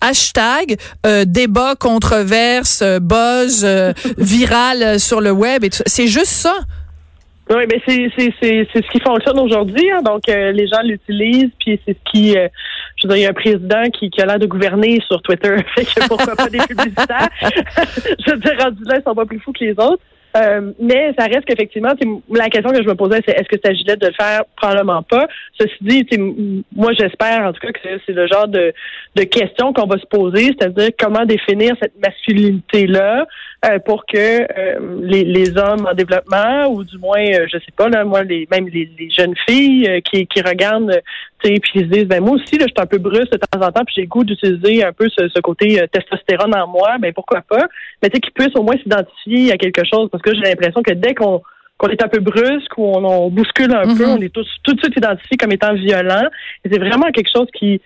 hashtag 0.00 0.76
euh, 1.06 1.24
débat, 1.26 1.74
controverse, 1.76 2.80
euh, 2.82 2.98
buzz, 2.98 3.62
euh, 3.64 3.92
viral 4.18 4.82
euh, 4.82 4.98
sur 4.98 5.20
le 5.20 5.30
web 5.30 5.64
et 5.64 5.70
tout 5.70 5.78
ça. 5.78 5.84
C'est 5.86 6.08
juste 6.08 6.26
ça. 6.32 6.54
Oui, 7.50 7.64
mais 7.68 7.82
c'est 7.86 8.08
ce 8.74 8.90
qui 8.90 9.00
fonctionne 9.00 9.38
aujourd'hui. 9.40 9.90
hein. 9.90 10.02
Donc 10.02 10.28
euh, 10.28 10.52
les 10.52 10.66
gens 10.68 10.80
l'utilisent, 10.82 11.50
puis 11.58 11.78
c'est 11.84 11.92
ce 11.94 12.10
qui. 12.10 12.36
euh, 12.38 12.48
je 12.96 13.06
veux 13.06 13.14
dire, 13.14 13.16
il 13.16 13.22
y 13.22 13.26
a 13.26 13.30
un 13.30 13.32
président 13.34 13.82
qui, 13.90 14.10
qui 14.10 14.20
a 14.22 14.26
l'air 14.26 14.38
de 14.38 14.46
gouverner 14.46 15.00
sur 15.08 15.20
Twitter. 15.22 15.56
fait 15.74 15.84
que 15.84 16.06
pourquoi 16.08 16.36
pas 16.36 16.48
des 16.48 16.58
publicitaires? 16.58 17.28
Je 18.24 18.30
veux 18.30 18.38
dire, 18.38 18.54
rendus 18.58 18.84
là, 18.84 18.98
ils 18.98 19.02
sont 19.04 19.14
pas 19.14 19.26
plus 19.26 19.40
fous 19.40 19.52
que 19.52 19.64
les 19.64 19.72
autres. 19.72 20.02
Euh, 20.36 20.72
mais 20.80 21.12
ça 21.18 21.26
reste 21.26 21.44
qu'effectivement, 21.44 21.92
la 22.30 22.48
question 22.48 22.70
que 22.72 22.82
je 22.82 22.88
me 22.88 22.94
posais, 22.94 23.20
c'est 23.26 23.34
est-ce 23.34 23.48
que 23.48 23.60
c'est 23.62 23.74
Gillette 23.74 24.00
de 24.00 24.06
le 24.06 24.14
faire? 24.14 24.42
Probablement 24.56 25.02
pas. 25.02 25.26
Ceci 25.60 25.76
dit, 25.82 26.64
moi 26.74 26.92
j'espère 26.98 27.44
en 27.44 27.52
tout 27.52 27.60
cas 27.60 27.72
que 27.72 27.80
c'est- 27.82 28.12
le 28.12 28.26
genre 28.26 28.48
de, 28.48 28.72
de 29.16 29.22
questions 29.24 29.72
qu'on 29.72 29.86
va 29.86 29.98
se 29.98 30.06
poser, 30.06 30.54
c'est-à-dire 30.58 30.90
comment 30.98 31.24
définir 31.24 31.74
cette 31.80 31.94
masculinité-là 32.02 33.26
euh, 33.64 33.78
pour 33.78 34.04
que 34.06 34.16
euh, 34.18 34.98
les, 35.02 35.24
les 35.24 35.56
hommes 35.56 35.86
en 35.90 35.94
développement, 35.94 36.66
ou 36.68 36.82
du 36.84 36.98
moins, 36.98 37.24
euh, 37.24 37.46
je 37.52 37.58
sais 37.58 37.72
pas, 37.76 37.88
là, 37.88 38.04
moi, 38.04 38.22
les, 38.24 38.46
même 38.50 38.66
les, 38.68 38.90
les 38.98 39.10
jeunes 39.10 39.34
filles 39.48 39.86
euh, 39.88 40.00
qui, 40.00 40.26
qui 40.26 40.40
regardent, 40.42 41.00
sais, 41.44 41.58
puis 41.60 41.72
ils 41.76 41.82
se 41.82 41.86
disent, 41.86 42.04
ben 42.06 42.22
moi 42.22 42.32
aussi, 42.36 42.58
là, 42.58 42.66
je 42.66 42.72
suis 42.72 42.82
un 42.82 42.86
peu 42.86 42.98
brusque 42.98 43.32
de 43.32 43.38
temps 43.38 43.60
en 43.66 43.70
temps, 43.70 43.84
puis 43.84 43.94
j'ai 43.96 44.02
le 44.02 44.08
goût 44.08 44.24
d'utiliser 44.24 44.84
un 44.84 44.92
peu 44.92 45.08
ce, 45.16 45.28
ce 45.28 45.40
côté 45.40 45.80
testostérone 45.92 46.54
en 46.56 46.66
moi, 46.66 46.96
ben 47.00 47.12
pourquoi 47.12 47.40
pas? 47.42 47.66
Mais 48.02 48.08
tu 48.10 48.16
sais, 48.16 48.20
qu'ils 48.20 48.32
puissent 48.32 48.56
au 48.56 48.62
moins 48.62 48.76
s'identifier 48.82 49.52
à 49.52 49.56
quelque 49.56 49.82
chose, 49.84 50.08
parce 50.10 50.21
que 50.22 50.34
j'ai 50.34 50.40
l'impression 50.42 50.82
que 50.82 50.92
dès 50.92 51.14
qu'on 51.14 51.42
qu'on 51.78 51.88
est 51.88 52.02
un 52.02 52.06
peu 52.08 52.20
brusque 52.20 52.78
ou 52.78 52.84
on, 52.84 53.04
on 53.04 53.28
bouscule 53.28 53.74
un 53.74 53.82
peu, 53.96 54.04
Mhm. 54.06 54.16
on 54.16 54.20
est 54.20 54.32
tous 54.32 54.46
tout 54.62 54.72
de 54.74 54.80
suite 54.80 54.96
identifié 54.96 55.36
comme 55.36 55.50
étant 55.50 55.74
violent. 55.74 56.22
C'est 56.64 56.78
vraiment 56.78 57.10
quelque 57.10 57.30
chose 57.34 57.48
qui, 57.58 57.80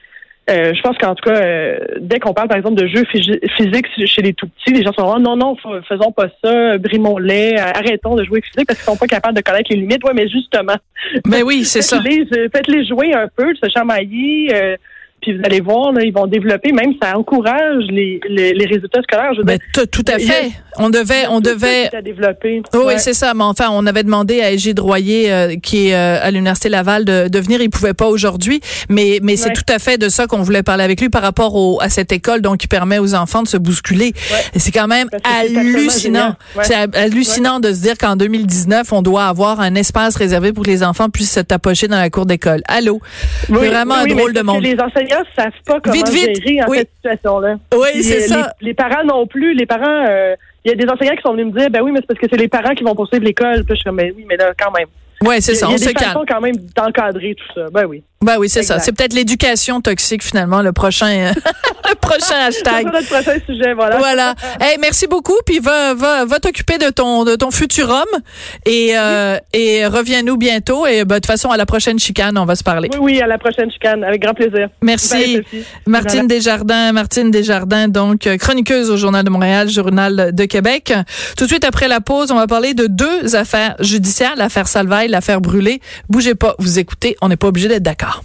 euh, 0.51 0.75
je 0.75 0.81
pense 0.83 0.99
qu'en 0.99 1.15
tout 1.15 1.25
cas, 1.31 1.41
euh, 1.43 1.79
dès 2.01 2.19
qu'on 2.19 2.35
parle 2.35 2.49
par 2.49 2.59
exemple 2.59 2.75
de 2.75 2.87
jeux 2.89 3.05
physi- 3.05 3.41
physiques 3.57 3.87
chez 4.05 4.21
les 4.21 4.35
tout 4.35 4.49
petits, 4.49 4.75
les 4.75 4.83
gens 4.85 4.93
sont 4.93 5.11
oh, 5.17 5.19
non 5.19 5.35
non, 5.37 5.57
fa- 5.57 5.81
faisons 5.89 6.13
pas 6.13 6.27
ça, 6.45 6.77
brimons-les, 6.77 7.57
arrêtons 7.57 8.17
de 8.17 8.25
jouer 8.25 8.43
physique 8.43 8.67
parce 8.67 8.79
qu'ils 8.81 8.93
sont 8.93 8.99
pas 8.99 9.07
capables 9.07 9.35
de 9.37 9.41
connaître 9.43 9.69
les 9.71 9.77
limites. 9.79 10.05
Ouais, 10.05 10.13
mais 10.15 10.29
justement, 10.29 10.77
Ben 11.25 11.43
oui, 11.43 11.65
c'est 11.65 11.81
ça. 11.91 12.03
faites-les 12.03 12.27
euh, 12.39 12.49
faites-les 12.55 12.85
jouer 12.85 13.15
un 13.15 13.29
peu, 13.35 13.55
se 13.55 13.69
chamailler. 13.71 14.55
euh, 14.55 14.77
puis 15.23 15.37
vous 15.37 15.43
allez 15.45 15.61
voir, 15.61 15.93
là, 15.93 16.03
ils 16.05 16.13
vont 16.13 16.27
développer, 16.27 16.73
même 16.73 16.93
ça 17.03 17.19
encourage 17.19 17.85
les, 17.91 18.21
les, 18.29 18.53
les 18.53 18.67
résultats 18.67 19.03
scolaires. 19.03 19.33
Je 19.35 19.39
veux 19.39 19.45
Ben, 19.45 19.59
dire, 19.75 19.85
tout 19.91 20.05
à 20.09 20.19
fait. 20.19 20.53
On 20.79 20.91
devait, 20.91 21.27
on 21.31 21.41
devait. 21.41 21.89
à 21.97 22.03
développer. 22.03 22.63
Oui, 22.75 22.81
Ouais. 22.85 22.99
c'est 22.99 23.15
ça. 23.15 23.33
Mais 23.35 23.43
enfin, 23.45 23.69
on 23.73 23.87
avait 23.87 24.03
demandé 24.05 24.41
à 24.43 24.51
Égide 24.53 24.79
Royer, 24.79 25.33
euh, 25.33 25.57
qui 25.57 25.89
est 25.89 25.95
euh, 25.95 26.19
à 26.23 26.31
l'Université 26.31 26.69
Laval, 26.69 27.05
de, 27.07 27.29
de 27.29 27.39
venir. 27.41 27.61
Il 27.63 27.71
pouvait 27.71 27.95
pas 27.95 28.07
aujourd'hui. 28.09 28.61
Mais, 28.91 29.19
mais 29.23 29.37
c'est 29.37 29.53
tout 29.53 29.65
à 29.73 29.79
fait 29.79 29.97
de 29.99 30.09
ça 30.11 30.27
qu'on 30.27 30.43
voulait 30.43 30.63
parler 30.63 30.85
avec 30.85 31.01
lui 31.01 31.09
par 31.09 31.23
rapport 31.23 31.55
au, 31.57 31.81
à 31.81 31.89
cette 31.89 32.13
école, 32.13 32.43
donc, 32.43 32.59
qui 32.59 32.69
permet 32.69 32.99
aux 32.99 33.15
enfants 33.15 33.43
de 33.43 33.49
se 33.49 33.57
bousculer. 33.57 34.13
Et 34.55 34.59
c'est 34.59 34.71
quand 34.73 34.87
même 34.87 35.09
hallucinant. 35.25 36.35
C'est 36.63 36.75
ha- 36.75 36.87
hallucinant 36.95 37.61
de 37.61 37.73
se 37.73 37.81
dire 37.83 37.97
qu'en 37.99 38.17
2019, 38.17 38.93
on 38.93 39.03
doit 39.03 39.25
avoir 39.25 39.61
un 39.61 39.75
espace 39.75 40.17
réservé 40.17 40.53
pour 40.53 40.65
que 40.65 40.71
les 40.71 40.83
enfants 40.83 41.09
puissent 41.09 41.33
se 41.33 41.41
tapocher 41.41 41.89
dans 41.89 41.99
la 41.99 42.11
cour 42.11 42.27
d'école. 42.27 42.61
Allô? 42.69 43.01
c'est 43.47 43.53
vraiment 43.53 43.95
oui, 44.05 44.13
un 44.13 44.15
drôle 44.15 44.33
de 44.33 44.43
monde. 44.43 44.63
Les 44.63 44.77
enseignants 45.15 45.25
savent 45.37 45.53
pas 45.67 45.81
comment 45.81 45.95
Vite, 45.97 46.09
vite. 46.09 46.43
gérer 46.45 46.63
en 46.63 46.69
Oui. 46.69 46.79
cette 46.79 46.91
situation-là. 46.97 47.57
Oui, 47.75 48.03
c'est 48.03 48.25
euh, 48.25 48.27
ça. 48.27 48.53
Les, 48.61 48.69
les 48.69 48.75
parents 48.75 49.05
non 49.05 49.27
plus. 49.27 49.55
Les 49.55 49.67
parents, 49.67 50.07
euh, 50.09 50.35
il 50.65 50.71
y 50.71 50.73
a 50.73 50.77
des 50.77 50.91
enseignants 50.91 51.15
qui 51.17 51.23
sont 51.23 51.33
venus 51.33 51.47
me 51.53 51.59
dire, 51.59 51.71
ben 51.71 51.83
oui, 51.83 51.93
mais 51.93 52.01
c'est 52.01 52.07
parce 52.07 52.21
que 52.21 52.27
c'est 52.31 52.37
les 52.37 52.49
parents 52.49 52.75
qui 52.75 52.85
vont 52.85 52.95
poursuivre 52.95 53.25
l'école. 53.25 53.65
Puis 53.65 53.71
je 53.71 53.75
suis 53.77 53.85
comme, 53.85 53.97
ben 53.97 54.13
oui, 54.17 54.25
mais 54.29 54.37
là, 54.37 54.53
quand 54.59 54.71
même. 54.73 54.89
Ouais, 55.25 55.41
c'est 55.41 55.55
ça. 55.55 55.67
il 55.67 55.71
y 55.71 55.73
a 55.73 55.75
On 55.75 55.79
se 55.79 55.85
des 55.87 55.95
calme. 55.95 56.13
façons 56.13 56.25
quand 56.29 56.41
même 56.41 56.57
d'encadrer 56.77 57.35
tout 57.35 57.55
ça. 57.55 57.67
Ben 57.73 57.85
oui. 57.87 58.03
Ben 58.23 58.37
oui, 58.39 58.49
c'est 58.49 58.63
ça. 58.63 58.79
C'est 58.79 58.93
peut-être 58.93 59.13
l'éducation 59.13 59.81
toxique, 59.83 60.23
finalement, 60.25 60.63
le 60.63 60.73
prochain, 60.73 61.07
euh, 61.11 61.33
le 61.89 61.95
prochain 61.97 62.35
hashtag. 62.47 62.87
notre 62.87 63.07
prochain 63.09 63.39
sujet, 63.47 63.75
voilà. 63.75 63.99
Voilà. 63.99 64.35
Hey, 64.59 64.79
merci 64.81 65.07
beaucoup. 65.07 65.37
Puis 65.45 65.59
va, 65.59 65.93
va, 65.95 66.25
va 66.25 66.41
t'occuper 66.41 66.79
de 66.79 66.89
ton, 66.91 67.25
de 67.25 67.37
ton 67.37 67.51
futur 67.51 67.91
homme 67.91 68.21
et, 68.65 68.93
euh, 68.97 69.37
et 69.53 69.87
reviens-nous 69.87 70.37
bientôt. 70.39 70.87
Et 70.87 71.05
ben, 71.05 71.17
de 71.17 71.21
toute 71.21 71.27
façon, 71.27 71.51
à 71.51 71.57
la 71.59 71.67
prochaine 71.67 71.99
chicane, 71.99 72.37
on 72.39 72.47
va 72.47 72.57
se 72.57 72.65
parler. 72.65 72.89
Oui, 72.95 72.99
oui, 73.01 73.21
à 73.21 73.27
la 73.27 73.37
prochaine 73.39 73.71
chicane. 73.71 74.03
Avec 74.03 74.23
grand 74.23 74.35
plaisir. 74.35 74.69
Merci. 74.83 75.43
Bye. 75.53 75.65
Martine 75.87 76.27
Desjardins, 76.27 76.93
Martine 76.93 77.31
Desjardins, 77.31 77.89
donc 77.89 78.29
chroniqueuse 78.39 78.91
au 78.91 78.97
Journal 78.97 79.25
de 79.25 79.31
Montréal, 79.31 79.69
Journal 79.69 80.31
de 80.35 80.45
Québec. 80.47 80.93
Tout 81.37 81.45
de 81.45 81.51
suite 81.51 81.65
après 81.65 81.87
la 81.87 82.01
pause, 82.01 82.31
on 82.33 82.37
va 82.37 82.47
parler 82.47 82.73
de 82.75 82.87
deux 82.87 83.37
affaires 83.37 83.77
judiciaires, 83.81 84.35
l'affaire 84.37 84.67
Salvaille, 84.69 85.06
l'affaire 85.09 85.41
Brûlée. 85.41 85.81
Bougez 86.09 86.35
pas, 86.35 86.55
vous 86.59 86.79
écoutez, 86.79 87.17
on 87.21 87.29
n'est 87.29 87.37
pas 87.37 87.49
obligé 87.49 87.69
d'être 87.69 87.83
d'accord. 87.83 88.23